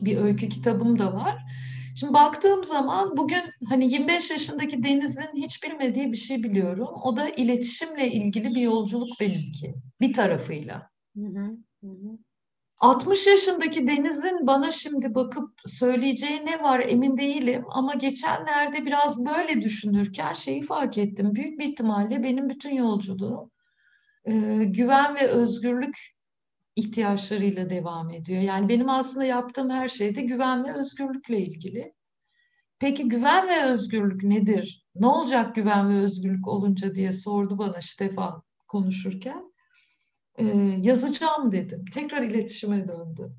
Bir 0.01 0.17
öykü 0.17 0.49
kitabım 0.49 0.99
da 0.99 1.15
var. 1.15 1.39
Şimdi 1.95 2.15
baktığım 2.15 2.65
zaman 2.65 3.17
bugün 3.17 3.43
hani 3.69 3.93
25 3.93 4.31
yaşındaki 4.31 4.85
Deniz'in 4.85 5.31
hiç 5.35 5.63
bilmediği 5.63 6.13
bir 6.13 6.17
şey 6.17 6.43
biliyorum. 6.43 6.89
O 7.03 7.17
da 7.17 7.29
iletişimle 7.29 8.11
ilgili 8.11 8.55
bir 8.55 8.61
yolculuk 8.61 9.21
benimki. 9.21 9.75
Bir 10.01 10.13
tarafıyla. 10.13 10.91
Hı 11.17 11.25
hı, 11.25 11.57
hı. 11.83 12.19
60 12.81 13.27
yaşındaki 13.27 13.87
Deniz'in 13.87 14.47
bana 14.47 14.73
şimdi 14.73 15.15
bakıp 15.15 15.51
söyleyeceği 15.67 16.47
ne 16.47 16.63
var 16.63 16.83
emin 16.89 17.17
değilim 17.17 17.65
ama 17.71 17.95
geçenlerde 17.95 18.87
biraz 18.87 19.27
böyle 19.27 19.63
düşünürken 19.63 20.33
şeyi 20.33 20.63
fark 20.63 20.99
ettim. 20.99 21.35
Büyük 21.35 21.59
bir 21.59 21.65
ihtimalle 21.65 22.23
benim 22.23 22.49
bütün 22.49 22.75
yolculuğum 22.75 23.51
e, 24.25 24.33
güven 24.65 25.15
ve 25.15 25.27
özgürlük 25.27 25.99
ihtiyaçlarıyla 26.77 27.71
devam 27.71 28.11
ediyor. 28.11 28.43
Yani 28.43 28.69
benim 28.69 28.89
aslında 28.89 29.25
yaptığım 29.25 29.71
her 29.71 29.89
şey 29.89 30.15
de 30.15 30.21
güven 30.21 30.65
ve 30.65 30.75
özgürlükle 30.75 31.39
ilgili. 31.39 31.95
Peki 32.79 33.09
güven 33.09 33.49
ve 33.49 33.65
özgürlük 33.65 34.23
nedir? 34.23 34.87
Ne 34.95 35.07
olacak 35.07 35.55
güven 35.55 35.89
ve 35.89 35.95
özgürlük 35.95 36.49
olunca 36.49 36.95
diye 36.95 37.13
sordu 37.13 37.59
bana 37.59 37.83
Stefan 37.83 38.43
konuşurken 38.69 39.53
e, 40.39 40.45
yazacağım 40.83 41.53
dedim. 41.53 41.85
Tekrar 41.95 42.23
iletişime 42.23 42.89
döndüm. 42.89 43.37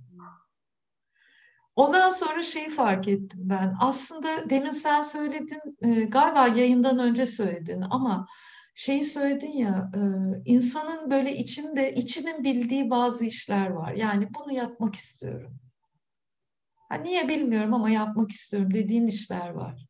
Ondan 1.76 2.10
sonra 2.10 2.44
şeyi 2.44 2.70
fark 2.70 3.08
ettim 3.08 3.42
ben. 3.44 3.76
Aslında 3.80 4.50
demin 4.50 4.72
sen 4.72 5.02
söyledin, 5.02 5.78
e, 5.82 6.04
galiba 6.04 6.48
yayından 6.48 7.00
önce 7.00 7.26
söyledin 7.26 7.84
ama 7.90 8.28
şeyi 8.74 9.06
söyledin 9.06 9.52
ya, 9.52 9.92
e, 9.96 10.00
insanın 10.46 11.12
böyle 11.12 11.38
içinde, 11.38 11.94
içinin 11.96 12.44
bildiği 12.44 12.90
bazı 12.90 13.26
işler 13.26 13.70
var. 13.70 13.94
Yani 13.94 14.28
bunu 14.40 14.54
yapmak 14.54 14.96
istiyorum. 14.96 15.60
Ha, 16.90 16.96
niye 16.96 17.28
bilmiyorum 17.28 17.74
ama 17.74 17.90
yapmak 17.90 18.32
istiyorum 18.32 18.74
dediğin 18.74 19.08
işler 19.08 19.50
var. 19.50 19.86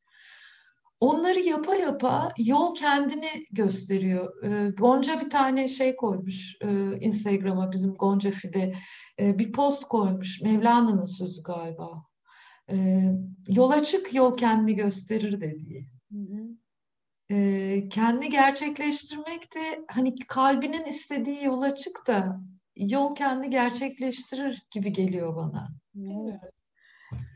Onları 0.99 1.39
yapa 1.39 1.75
yapa 1.75 2.33
yol 2.37 2.75
kendini 2.75 3.45
gösteriyor. 3.51 4.43
E, 4.43 4.69
Gonca 4.69 5.21
bir 5.21 5.29
tane 5.29 5.67
şey 5.67 5.95
koymuş 5.95 6.57
e, 6.61 6.99
Instagram'a 6.99 7.71
bizim 7.71 7.93
Gonca 7.93 8.31
Fide 8.31 8.73
bir 9.19 9.51
post 9.51 9.83
koymuş. 9.83 10.41
Mevlana'nın 10.41 11.05
sözü 11.05 11.43
galiba. 11.43 12.03
Yola 13.47 13.83
çık 13.83 14.13
yol 14.13 14.37
kendini 14.37 14.75
gösterir 14.75 15.41
dediği. 15.41 15.89
Hı 16.11 16.19
hı. 16.19 16.62
E, 17.31 17.89
kendini 17.89 18.29
gerçekleştirmek 18.29 19.55
de 19.55 19.85
hani 19.91 20.15
kalbinin 20.27 20.85
istediği 20.85 21.43
yola 21.43 21.75
çık 21.75 22.07
da 22.07 22.39
yol 22.75 23.15
kendi 23.15 23.49
gerçekleştirir 23.49 24.63
gibi 24.71 24.93
geliyor 24.93 25.35
bana. 25.35 25.69
Evet. 25.97 26.53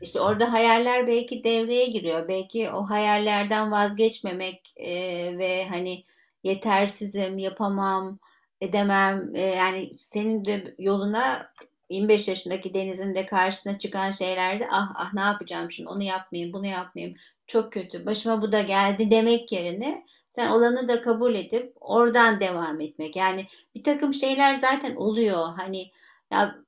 İşte 0.02 0.20
orada 0.20 0.52
hayaller 0.52 1.06
belki 1.06 1.44
devreye 1.44 1.86
giriyor. 1.86 2.28
Belki 2.28 2.70
o 2.70 2.90
hayallerden 2.90 3.70
vazgeçmemek 3.70 4.72
e, 4.76 4.92
ve 5.38 5.68
hani 5.68 6.04
yetersizim, 6.44 7.38
yapamam, 7.38 8.18
edemem. 8.60 9.34
E, 9.34 9.40
yani 9.40 9.90
senin 9.94 10.44
de 10.44 10.74
yoluna 10.78 11.52
25 11.90 12.28
yaşındaki 12.28 12.74
denizin 12.74 13.14
de 13.14 13.26
karşısına 13.26 13.78
çıkan 13.78 14.10
şeylerde 14.10 14.66
ah 14.70 14.92
ah 14.96 15.14
ne 15.14 15.20
yapacağım 15.20 15.70
şimdi 15.70 15.88
onu 15.88 16.02
yapmayayım, 16.02 16.52
bunu 16.52 16.66
yapmayayım. 16.66 17.16
Çok 17.48 17.72
kötü. 17.72 18.06
Başıma 18.06 18.42
bu 18.42 18.52
da 18.52 18.60
geldi 18.60 19.10
demek 19.10 19.52
yerine 19.52 20.04
sen 20.28 20.50
olanı 20.50 20.88
da 20.88 21.02
kabul 21.02 21.34
edip 21.34 21.72
oradan 21.80 22.40
devam 22.40 22.80
etmek. 22.80 23.16
Yani 23.16 23.46
bir 23.74 23.84
takım 23.84 24.14
şeyler 24.14 24.54
zaten 24.54 24.96
oluyor. 24.96 25.46
Hani 25.56 25.90
ya 26.32 26.58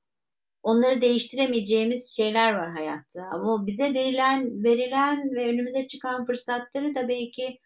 onları 0.63 1.01
değiştiremeyeceğimiz 1.01 2.15
şeyler 2.17 2.53
var 2.53 2.71
hayatta. 2.71 3.23
Ama 3.31 3.67
bize 3.67 3.93
verilen 3.93 4.63
verilen 4.63 5.31
ve 5.35 5.49
önümüze 5.49 5.87
çıkan 5.87 6.25
fırsatları 6.25 6.95
da 6.95 7.07
belki 7.07 7.59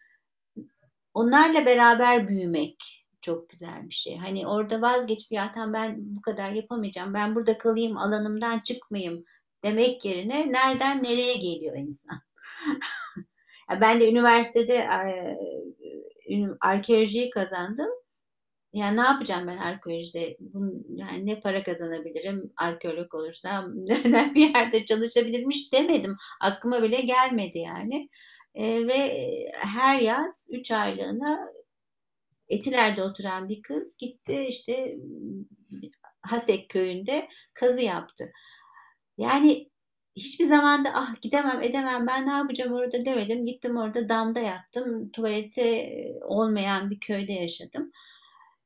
onlarla 1.14 1.66
beraber 1.66 2.28
büyümek 2.28 3.06
çok 3.20 3.48
güzel 3.48 3.88
bir 3.88 3.94
şey. 3.94 4.16
Hani 4.16 4.46
orada 4.46 4.82
vazgeçip 4.82 5.32
ya 5.32 5.52
tamam 5.52 5.72
ben 5.72 5.96
bu 5.98 6.20
kadar 6.22 6.50
yapamayacağım. 6.52 7.14
Ben 7.14 7.34
burada 7.34 7.58
kalayım, 7.58 7.96
alanımdan 7.96 8.60
çıkmayayım 8.60 9.24
demek 9.64 10.04
yerine 10.04 10.52
nereden 10.52 11.02
nereye 11.02 11.34
geliyor 11.34 11.76
insan. 11.76 12.20
ben 13.70 14.00
de 14.00 14.10
üniversitede 14.10 14.86
arkeolojiyi 16.60 17.30
kazandım. 17.30 17.90
Yani 18.72 18.96
ne 18.96 19.00
yapacağım 19.00 19.46
ben 19.46 19.56
arkeolojide? 19.56 20.36
Bunun, 20.40 20.86
yani 20.88 21.26
ne 21.26 21.40
para 21.40 21.62
kazanabilirim 21.62 22.52
arkeolog 22.56 23.14
olursam? 23.14 23.72
Neden 23.88 24.34
bir 24.34 24.54
yerde 24.54 24.84
çalışabilirmiş 24.84 25.72
demedim. 25.72 26.16
Aklıma 26.40 26.82
bile 26.82 27.00
gelmedi 27.00 27.58
yani. 27.58 28.08
E, 28.54 28.86
ve 28.86 29.26
her 29.54 30.00
yaz 30.00 30.48
3 30.52 30.70
aylığına 30.70 31.46
Etiler'de 32.48 33.02
oturan 33.02 33.48
bir 33.48 33.62
kız 33.62 33.96
gitti 33.96 34.46
işte 34.48 34.96
Hasek 36.22 36.70
köyünde 36.70 37.28
kazı 37.54 37.82
yaptı. 37.82 38.32
Yani 39.18 39.70
hiçbir 40.16 40.44
zamanda 40.44 40.88
ah 40.94 41.20
gidemem 41.22 41.62
edemem 41.62 42.06
ben 42.06 42.26
ne 42.26 42.30
yapacağım 42.30 42.72
orada 42.72 43.04
demedim. 43.04 43.46
Gittim 43.46 43.76
orada 43.76 44.08
damda 44.08 44.40
yattım. 44.40 45.10
Tuvaleti 45.10 45.92
olmayan 46.22 46.90
bir 46.90 47.00
köyde 47.00 47.32
yaşadım. 47.32 47.92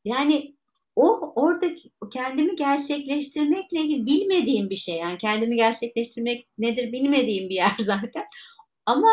Yani 0.05 0.57
o 0.97 1.33
orada 1.37 1.67
kendimi 2.13 2.57
gerçekleştirmekle 2.57 3.81
ilgili 3.81 4.07
bilmediğim 4.07 4.71
bir 4.71 4.77
şey. 4.77 4.97
Yani 4.97 5.19
kendimi 5.19 5.57
gerçekleştirmek 5.57 6.49
nedir 6.59 6.93
bilmediğim 6.93 7.49
bir 7.49 7.55
yer 7.55 7.77
zaten. 7.81 8.25
Ama 8.87 9.09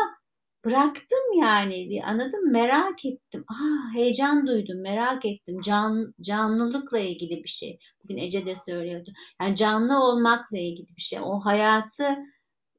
bıraktım 0.65 1.39
yani 1.41 1.89
bir 1.89 2.09
anladım 2.09 2.51
merak 2.51 3.05
ettim. 3.05 3.45
Ah 3.51 3.95
heyecan 3.95 4.47
duydum, 4.47 4.81
merak 4.81 5.25
ettim. 5.25 5.61
Can 5.61 6.13
canlılıkla 6.21 6.99
ilgili 6.99 7.43
bir 7.43 7.49
şey. 7.49 7.79
Bugün 8.03 8.17
Ece 8.17 8.45
de 8.45 8.55
söylüyordu. 8.55 9.11
Yani 9.41 9.55
canlı 9.55 10.03
olmakla 10.03 10.57
ilgili 10.57 10.95
bir 10.97 11.01
şey. 11.01 11.19
O 11.23 11.39
hayatı 11.39 12.03
e, 12.03 12.17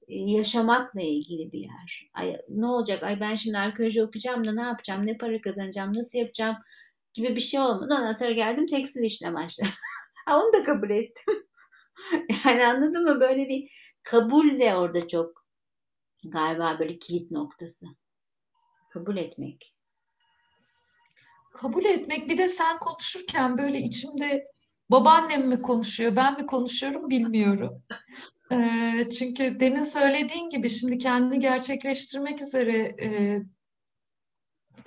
yaşamakla 0.08 1.00
ilgili 1.00 1.52
bir 1.52 1.58
yer. 1.58 2.10
Ay 2.14 2.36
ne 2.48 2.66
olacak? 2.66 3.02
Ay 3.02 3.20
ben 3.20 3.34
şimdi 3.34 3.58
arkeoloji 3.58 4.02
okuyacağım 4.02 4.44
da 4.44 4.52
ne 4.52 4.62
yapacağım? 4.62 5.06
Ne 5.06 5.18
para 5.18 5.40
kazanacağım? 5.40 5.92
Nasıl 5.94 6.18
yapacağım? 6.18 6.56
gibi 7.18 7.36
bir 7.36 7.40
şey 7.40 7.60
olmadı. 7.60 7.94
Ondan 7.98 8.12
sonra 8.12 8.30
geldim 8.30 8.66
tekstil 8.66 9.02
işine 9.02 9.34
başladım. 9.34 9.72
onu 10.30 10.52
da 10.52 10.64
kabul 10.64 10.90
ettim. 10.90 11.46
yani 12.44 12.66
anladın 12.66 13.04
mı? 13.04 13.20
Böyle 13.20 13.48
bir 13.48 13.70
kabul 14.02 14.58
de 14.58 14.74
orada 14.74 15.06
çok 15.06 15.46
galiba 16.24 16.76
böyle 16.78 16.98
kilit 16.98 17.30
noktası. 17.30 17.86
Kabul 18.90 19.16
etmek. 19.16 19.74
Kabul 21.54 21.84
etmek 21.84 22.28
bir 22.28 22.38
de 22.38 22.48
sen 22.48 22.78
konuşurken 22.78 23.58
böyle 23.58 23.78
içimde 23.78 24.46
babaannem 24.90 25.48
mi 25.48 25.62
konuşuyor 25.62 26.16
ben 26.16 26.34
mi 26.40 26.46
konuşuyorum 26.46 27.10
bilmiyorum. 27.10 27.82
E, 28.52 29.11
çünkü 29.18 29.61
demin 29.61 29.82
söylediğin 29.82 30.50
gibi 30.50 30.70
şimdi 30.70 30.98
kendini 30.98 31.40
gerçekleştirmek 31.40 32.42
üzere 32.42 32.76
e, 33.02 33.42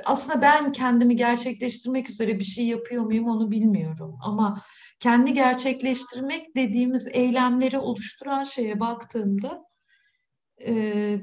aslında 0.06 0.42
ben 0.42 0.72
kendimi 0.72 1.16
gerçekleştirmek 1.16 2.10
üzere 2.10 2.40
bir 2.40 2.44
şey 2.44 2.66
yapıyor 2.66 3.04
muyum 3.04 3.28
onu 3.28 3.52
bilmiyorum. 3.52 4.20
Ama 4.22 4.62
kendi 5.00 5.34
gerçekleştirmek 5.34 6.56
dediğimiz 6.56 7.08
eylemleri 7.08 7.78
oluşturan 7.78 8.44
şeye 8.44 8.80
baktığımda 8.80 9.66
e, 10.66 11.22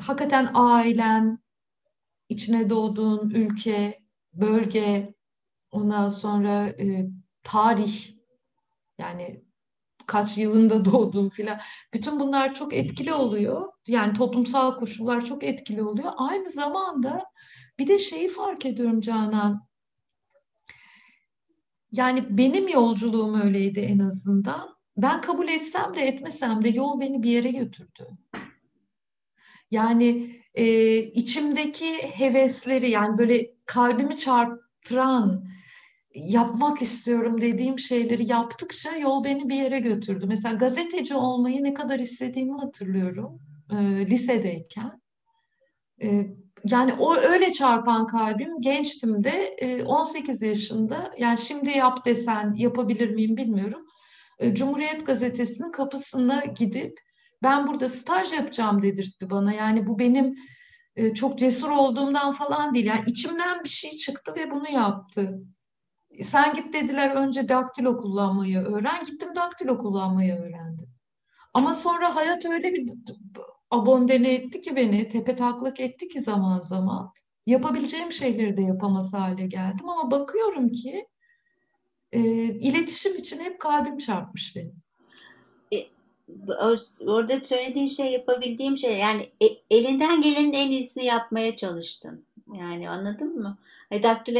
hakikaten 0.00 0.50
ailen, 0.54 1.38
içine 2.28 2.70
doğduğun 2.70 3.30
ülke, 3.30 4.02
bölge, 4.32 5.14
ondan 5.70 6.08
sonra 6.08 6.66
e, 6.66 7.06
tarih, 7.42 8.12
yani 8.98 9.44
kaç 10.06 10.38
yılında 10.38 10.84
doğdun 10.92 11.28
filan. 11.28 11.58
Bütün 11.94 12.20
bunlar 12.20 12.54
çok 12.54 12.74
etkili 12.74 13.12
oluyor. 13.12 13.72
Yani 13.86 14.12
toplumsal 14.12 14.76
koşullar 14.78 15.24
çok 15.24 15.44
etkili 15.44 15.82
oluyor. 15.82 16.12
Aynı 16.16 16.50
zamanda 16.50 17.24
bir 17.78 17.88
de 17.88 17.98
şeyi 17.98 18.28
fark 18.28 18.66
ediyorum 18.66 19.00
Canan. 19.00 19.68
Yani 21.92 22.38
benim 22.38 22.68
yolculuğum 22.68 23.40
öyleydi 23.42 23.80
en 23.80 23.98
azından. 23.98 24.76
Ben 24.96 25.20
kabul 25.20 25.48
etsem 25.48 25.94
de 25.94 26.00
etmesem 26.00 26.64
de 26.64 26.68
yol 26.68 27.00
beni 27.00 27.22
bir 27.22 27.30
yere 27.30 27.50
götürdü. 27.50 28.08
Yani 29.70 30.36
e, 30.54 30.96
içimdeki 30.98 31.92
hevesleri 32.02 32.90
yani 32.90 33.18
böyle 33.18 33.50
kalbimi 33.66 34.16
çarptıran, 34.16 35.46
yapmak 36.14 36.82
istiyorum 36.82 37.40
dediğim 37.40 37.78
şeyleri 37.78 38.30
yaptıkça 38.30 38.96
yol 38.96 39.24
beni 39.24 39.48
bir 39.48 39.54
yere 39.54 39.78
götürdü. 39.78 40.26
Mesela 40.28 40.54
gazeteci 40.54 41.14
olmayı 41.14 41.64
ne 41.64 41.74
kadar 41.74 41.98
istediğimi 41.98 42.56
hatırlıyorum 42.58 43.40
e, 43.70 43.76
lisedeyken. 44.06 45.02
E, 46.02 46.26
yani 46.64 46.92
o 46.92 47.16
öyle 47.16 47.52
çarpan 47.52 48.06
kalbim 48.06 48.60
gençtim 48.60 49.24
de 49.24 49.56
18 49.86 50.42
yaşında 50.42 51.14
yani 51.18 51.38
şimdi 51.38 51.70
yap 51.70 52.04
desen 52.04 52.54
yapabilir 52.56 53.10
miyim 53.10 53.36
bilmiyorum. 53.36 53.86
Cumhuriyet 54.52 55.06
Gazetesi'nin 55.06 55.72
kapısına 55.72 56.44
gidip 56.44 57.00
ben 57.42 57.66
burada 57.66 57.88
staj 57.88 58.32
yapacağım 58.32 58.82
dedirtti 58.82 59.30
bana. 59.30 59.52
Yani 59.52 59.86
bu 59.86 59.98
benim 59.98 60.34
çok 61.14 61.38
cesur 61.38 61.70
olduğumdan 61.70 62.32
falan 62.32 62.74
değil. 62.74 62.86
Yani 62.86 63.02
içimden 63.06 63.64
bir 63.64 63.68
şey 63.68 63.90
çıktı 63.90 64.34
ve 64.36 64.50
bunu 64.50 64.70
yaptı. 64.70 65.38
Sen 66.20 66.54
git 66.54 66.74
dediler 66.74 67.10
önce 67.10 67.48
daktilo 67.48 67.96
kullanmayı 67.96 68.58
öğren. 68.58 69.04
Gittim 69.04 69.28
daktilo 69.36 69.78
kullanmayı 69.78 70.34
öğrendim. 70.34 70.88
Ama 71.54 71.74
sonra 71.74 72.16
hayat 72.16 72.46
öyle 72.46 72.72
bir 72.72 72.92
abondene 73.70 74.34
etti 74.34 74.60
ki 74.60 74.76
beni, 74.76 75.08
tepe 75.08 75.36
taklak 75.36 75.80
etti 75.80 76.08
ki 76.08 76.22
zaman 76.22 76.60
zaman. 76.60 77.12
Yapabileceğim 77.46 78.12
şeyleri 78.12 78.56
de 78.56 78.62
yapamaz 78.62 79.14
hale 79.14 79.46
geldim 79.46 79.88
ama 79.88 80.10
bakıyorum 80.10 80.72
ki 80.72 81.06
e, 82.12 82.20
iletişim 82.44 83.16
için 83.16 83.40
hep 83.40 83.60
kalbim 83.60 83.98
çarpmış 83.98 84.56
benim. 84.56 84.82
E, 85.74 85.76
orada 87.06 87.40
söylediğin 87.44 87.86
şey 87.86 88.12
yapabildiğim 88.12 88.76
şey 88.76 88.98
yani 88.98 89.22
e, 89.42 89.46
elinden 89.70 90.22
gelenin 90.22 90.52
en 90.52 90.70
iyisini 90.70 91.04
yapmaya 91.04 91.56
çalıştın. 91.56 92.26
Yani 92.54 92.90
anladın 92.90 93.38
mı? 93.38 93.58
Daktilo 94.02 94.38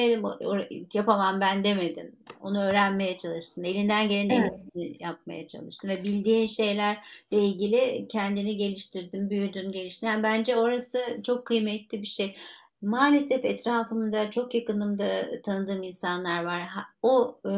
yapamam 0.95 1.41
ben 1.41 1.65
demedin. 1.65 2.17
Onu 2.41 2.63
öğrenmeye 2.63 3.17
çalıştın. 3.17 3.65
Elinden 3.65 4.09
gelen 4.09 4.31
evet. 4.77 5.01
yapmaya 5.01 5.47
çalıştın. 5.47 5.89
Ve 5.89 6.05
bildiğin 6.05 6.47
şeylerle 6.47 7.01
ilgili 7.31 8.09
kendini 8.09 8.57
geliştirdin, 8.57 9.31
büyüdün, 9.31 9.73
geliştirdin. 9.73 10.13
Yani 10.13 10.23
bence 10.23 10.57
orası 10.57 10.99
çok 11.23 11.47
kıymetli 11.47 12.03
bir 12.03 12.07
şey. 12.07 12.35
maalesef 12.83 13.45
etrafımda 13.45 14.31
çok 14.31 14.55
yakınımda 14.55 15.41
tanıdığım 15.43 15.83
insanlar 15.83 16.45
var. 16.45 16.63
O 17.03 17.41
e, 17.49 17.53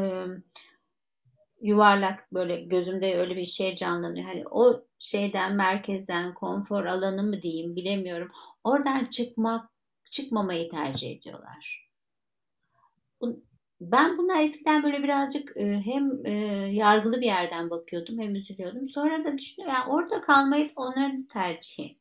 yuvarlak 1.63 2.33
böyle 2.33 2.61
gözümde 2.61 3.19
öyle 3.19 3.37
bir 3.37 3.47
şey 3.47 3.75
canlanıyor. 3.75 4.27
Hani 4.27 4.45
o 4.51 4.85
şeyden 4.99 5.55
merkezden 5.55 6.35
konfor 6.35 6.85
alanı 6.85 7.23
mı 7.23 7.43
diyeyim 7.43 7.77
bilemiyorum. 7.77 8.29
Oradan 8.65 9.05
çıkmak 9.05 9.74
çıkmamayı 10.11 10.69
tercih 10.69 11.11
ediyorlar. 11.17 11.91
Ben 13.81 14.19
buna 14.19 14.43
eskiden 14.43 14.83
böyle 14.83 15.03
birazcık 15.03 15.57
e, 15.57 15.81
hem 15.85 16.27
e, 16.27 16.33
yargılı 16.73 17.21
bir 17.21 17.27
yerden 17.27 17.71
bakıyordum 17.71 18.19
hem 18.19 18.35
üzülüyordum. 18.35 18.89
Sonra 18.89 19.25
da 19.25 19.39
düşünüyorum 19.39 19.77
yani 19.79 19.93
orada 19.93 20.21
kalmayı 20.21 20.71
onların 20.77 21.23
tercihi. 21.23 21.99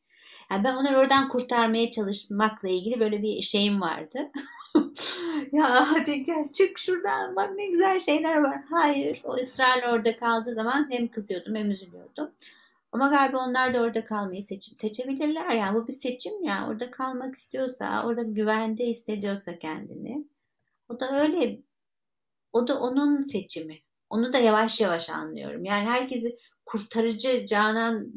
Yani 0.50 0.64
ben 0.64 0.74
onları 0.74 0.98
oradan 0.98 1.28
kurtarmaya 1.28 1.90
çalışmakla 1.90 2.68
ilgili 2.68 3.00
böyle 3.00 3.22
bir 3.22 3.42
şeyim 3.42 3.80
vardı. 3.80 4.30
ya 5.52 5.92
hadi 5.92 6.22
gel 6.22 6.52
çık 6.52 6.78
şuradan 6.78 7.36
bak 7.36 7.50
ne 7.56 7.66
güzel 7.66 8.00
şeyler 8.00 8.36
var. 8.36 8.60
Hayır 8.70 9.22
o 9.24 9.34
ısrarla 9.34 9.92
orada 9.92 10.16
kaldığı 10.16 10.54
zaman 10.54 10.88
hem 10.90 11.08
kızıyordum 11.08 11.54
hem 11.54 11.70
üzülüyordum. 11.70 12.30
Ama 12.94 13.08
galiba 13.08 13.38
onlar 13.38 13.74
da 13.74 13.80
orada 13.80 14.04
kalmayı 14.04 14.42
seçim 14.42 14.76
seçebilirler. 14.76 15.50
Yani 15.50 15.74
bu 15.74 15.86
bir 15.86 15.92
seçim 15.92 16.44
ya. 16.44 16.68
Orada 16.68 16.90
kalmak 16.90 17.34
istiyorsa, 17.34 18.06
orada 18.06 18.22
güvende 18.22 18.86
hissediyorsa 18.86 19.58
kendini. 19.58 20.28
O 20.88 21.00
da 21.00 21.20
öyle. 21.22 21.60
O 22.52 22.68
da 22.68 22.80
onun 22.80 23.20
seçimi. 23.20 23.78
Onu 24.10 24.32
da 24.32 24.38
yavaş 24.38 24.80
yavaş 24.80 25.10
anlıyorum. 25.10 25.64
Yani 25.64 25.88
herkesi 25.88 26.34
kurtarıcı 26.66 27.44
Canan 27.46 28.12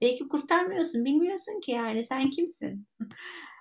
belki 0.00 0.28
kurtarmıyorsun. 0.28 1.04
Bilmiyorsun 1.04 1.60
ki 1.60 1.72
yani 1.72 2.04
sen 2.04 2.30
kimsin? 2.30 2.86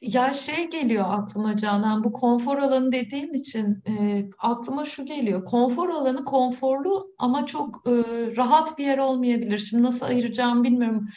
Ya 0.00 0.32
şey 0.32 0.70
geliyor 0.70 1.04
aklıma 1.08 1.56
Canan, 1.56 2.04
bu 2.04 2.12
konfor 2.12 2.58
alanı 2.58 2.92
dediğin 2.92 3.32
için 3.32 3.82
e, 3.88 4.24
aklıma 4.38 4.84
şu 4.84 5.06
geliyor. 5.06 5.44
Konfor 5.44 5.88
alanı 5.88 6.24
konforlu 6.24 7.14
ama 7.18 7.46
çok 7.46 7.88
e, 7.88 7.92
rahat 8.36 8.78
bir 8.78 8.84
yer 8.84 8.98
olmayabilir. 8.98 9.58
Şimdi 9.58 9.82
nasıl 9.82 10.06
ayıracağım 10.06 10.64
bilmiyorum. 10.64 11.08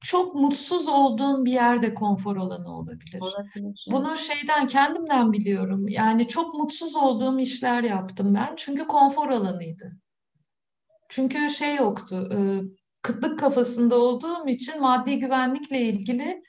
Çok 0.00 0.34
mutsuz 0.34 0.88
olduğun 0.88 1.44
bir 1.44 1.52
yerde 1.52 1.94
konfor 1.94 2.36
alanı 2.36 2.76
olabilir. 2.76 3.20
olabilir. 3.20 3.86
Bunu 3.90 4.16
şeyden 4.16 4.66
kendimden 4.66 5.32
biliyorum. 5.32 5.88
Yani 5.88 6.28
çok 6.28 6.54
mutsuz 6.54 6.96
olduğum 6.96 7.38
işler 7.38 7.82
yaptım 7.82 8.34
ben. 8.34 8.54
Çünkü 8.56 8.86
konfor 8.86 9.28
alanıydı. 9.28 9.92
Çünkü 11.08 11.50
şey 11.50 11.76
yoktu. 11.76 12.28
E, 12.32 12.38
kıtlık 13.02 13.38
kafasında 13.38 13.98
olduğum 13.98 14.48
için 14.48 14.80
maddi 14.80 15.18
güvenlikle 15.18 15.80
ilgili 15.80 16.42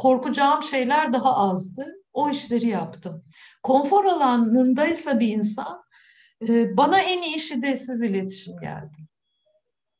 korkacağım 0.00 0.62
şeyler 0.62 1.12
daha 1.12 1.36
azdı. 1.36 1.86
O 2.12 2.30
işleri 2.30 2.66
yaptım. 2.66 3.24
Konfor 3.62 4.04
alanındaysa 4.04 5.20
bir 5.20 5.28
insan 5.28 5.82
e, 6.48 6.76
bana 6.76 7.00
en 7.00 7.22
iyi 7.22 7.40
şiddetsiz 7.40 8.02
iletişim 8.02 8.60
geldi. 8.60 8.96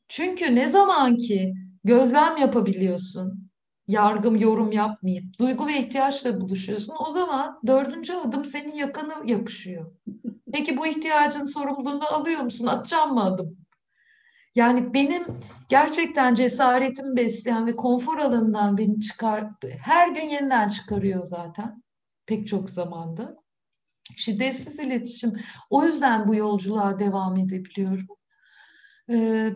Çünkü 0.08 0.54
ne 0.54 0.68
zaman 0.68 1.16
ki 1.16 1.54
gözlem 1.84 2.36
yapabiliyorsun, 2.36 3.50
yargım, 3.88 4.36
yorum 4.36 4.72
yapmayıp 4.72 5.38
duygu 5.38 5.66
ve 5.66 5.78
ihtiyaçla 5.78 6.40
buluşuyorsun, 6.40 6.94
o 7.06 7.10
zaman 7.10 7.60
dördüncü 7.66 8.12
adım 8.12 8.44
senin 8.44 8.72
yakanı 8.72 9.12
yapışıyor. 9.24 9.92
Peki 10.52 10.76
bu 10.76 10.86
ihtiyacın 10.86 11.44
sorumluluğunu 11.44 12.14
alıyor 12.14 12.40
musun? 12.40 12.66
Atacağım 12.66 13.14
mı 13.14 13.24
adım? 13.24 13.56
Yani 14.54 14.94
benim 14.94 15.22
gerçekten 15.68 16.34
cesaretimi 16.34 17.16
besleyen 17.16 17.66
ve 17.66 17.76
konfor 17.76 18.18
alanından 18.18 18.78
beni 18.78 19.00
çıkar, 19.00 19.44
her 19.82 20.08
gün 20.08 20.28
yeniden 20.28 20.68
çıkarıyor 20.68 21.24
zaten 21.24 21.82
pek 22.26 22.46
çok 22.46 22.70
zamanda. 22.70 23.36
Şiddetsiz 24.16 24.78
iletişim. 24.78 25.32
O 25.70 25.84
yüzden 25.84 26.28
bu 26.28 26.34
yolculuğa 26.34 26.98
devam 26.98 27.36
edebiliyorum. 27.36 28.06
Ee, 29.10 29.52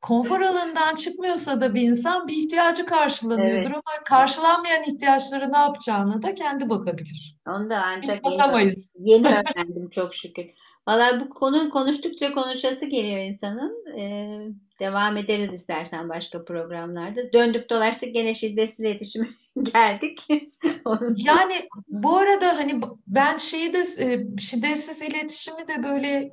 konfor 0.00 0.40
alanından 0.40 0.94
çıkmıyorsa 0.94 1.60
da 1.60 1.74
bir 1.74 1.82
insan 1.82 2.28
bir 2.28 2.36
ihtiyacı 2.36 2.86
karşılanıyordur 2.86 3.70
evet. 3.70 3.74
ama 3.86 4.04
karşılanmayan 4.04 4.82
ihtiyaçları 4.82 5.52
ne 5.52 5.58
yapacağına 5.58 6.22
da 6.22 6.34
kendi 6.34 6.68
bakabilir. 6.68 7.38
Onu 7.48 7.70
da 7.70 7.82
ancak 7.84 8.20
yeni, 8.26 8.74
yeni 8.94 9.28
öğrendim 9.28 9.90
çok 9.90 10.14
şükür. 10.14 10.46
Valla 10.88 11.20
bu 11.20 11.30
konu 11.30 11.70
konuştukça 11.70 12.32
konuşası 12.34 12.86
geliyor 12.86 13.18
insanın. 13.18 13.84
Ee, 13.98 14.38
devam 14.80 15.16
ederiz 15.16 15.54
istersen 15.54 16.08
başka 16.08 16.44
programlarda. 16.44 17.32
Döndük 17.32 17.70
dolaştık 17.70 18.14
gene 18.14 18.34
şiddetsiz 18.34 18.80
iletişime 18.80 19.26
geldik. 19.62 20.26
yani 21.16 21.68
bu 21.88 22.16
arada 22.16 22.56
hani 22.56 22.80
ben 23.06 23.36
şeyi 23.36 23.72
de 23.72 23.78
e, 23.78 24.38
şiddetsiz 24.38 25.02
iletişimi 25.02 25.68
de 25.68 25.82
böyle 25.82 26.30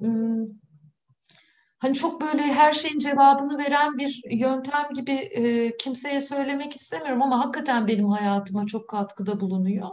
hani 1.79 1.93
çok 1.93 2.21
böyle 2.21 2.43
her 2.43 2.73
şeyin 2.73 2.99
cevabını 2.99 3.57
veren 3.57 3.97
bir 3.97 4.21
yöntem 4.31 4.93
gibi 4.93 5.12
e, 5.12 5.77
kimseye 5.77 6.21
söylemek 6.21 6.75
istemiyorum 6.75 7.21
ama 7.21 7.39
hakikaten 7.39 7.88
benim 7.88 8.10
hayatıma 8.10 8.65
çok 8.65 8.89
katkıda 8.89 9.39
bulunuyor. 9.39 9.89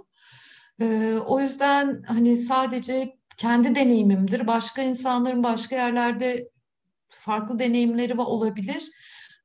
E, 0.81 1.15
o 1.27 1.41
yüzden 1.41 2.03
hani 2.07 2.37
sadece 2.37 3.17
kendi 3.37 3.75
deneyimimdir. 3.75 4.47
Başka 4.47 4.83
insanların 4.83 5.45
başka 5.45 5.77
yerlerde 5.77 6.49
farklı 7.09 7.59
deneyimleri 7.59 8.21
olabilir. 8.21 8.91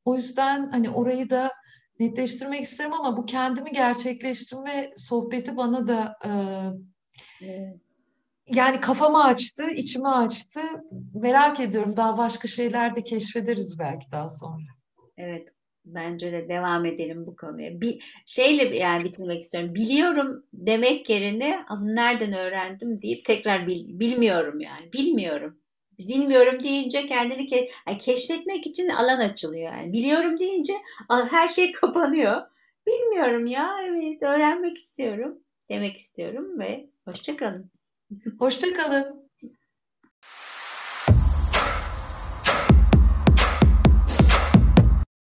O 0.05 0.15
yüzden 0.15 0.71
hani 0.71 0.89
orayı 0.89 1.29
da 1.29 1.51
netleştirmek 1.99 2.61
isterim 2.61 2.93
ama 2.93 3.17
bu 3.17 3.25
kendimi 3.25 3.71
gerçekleştirme 3.71 4.91
sohbeti 4.95 5.57
bana 5.57 5.87
da 5.87 6.15
e, 6.25 6.31
yani 8.47 8.79
kafamı 8.79 9.23
açtı, 9.23 9.71
içimi 9.71 10.09
açtı. 10.09 10.61
Merak 11.13 11.59
ediyorum 11.59 11.97
daha 11.97 12.17
başka 12.17 12.47
şeyler 12.47 12.95
de 12.95 13.03
keşfederiz 13.03 13.79
belki 13.79 14.11
daha 14.11 14.29
sonra. 14.29 14.63
Evet, 15.17 15.49
Bence 15.95 16.31
de 16.31 16.49
devam 16.49 16.85
edelim 16.85 17.25
bu 17.25 17.35
konuya. 17.35 17.81
Bir 17.81 18.21
şeyle 18.25 18.77
yani 18.77 19.03
bitirmek 19.03 19.41
istiyorum. 19.41 19.75
Biliyorum 19.75 20.45
demek 20.53 21.09
yerine 21.09 21.65
nereden 21.81 22.33
öğrendim 22.33 23.01
deyip 23.01 23.25
tekrar 23.25 23.67
bil, 23.67 23.99
bilmiyorum 23.99 24.59
yani. 24.59 24.93
Bilmiyorum. 24.93 25.59
Bilmiyorum 25.99 26.63
deyince 26.63 27.05
kendini 27.05 27.47
ke 27.47 27.69
yani 27.87 27.97
keşfetmek 27.97 28.67
için 28.67 28.89
alan 28.89 29.19
açılıyor 29.19 29.73
yani. 29.73 29.93
Biliyorum 29.93 30.39
deyince 30.39 30.73
her 31.31 31.47
şey 31.47 31.71
kapanıyor. 31.81 32.41
Bilmiyorum 32.87 33.45
ya 33.45 33.77
evet 33.85 34.23
öğrenmek 34.23 34.77
istiyorum 34.77 35.39
demek 35.69 35.97
istiyorum 35.97 36.59
ve 36.59 36.83
hoşçakalın. 37.05 37.71
Hoşçakalın. 38.39 39.28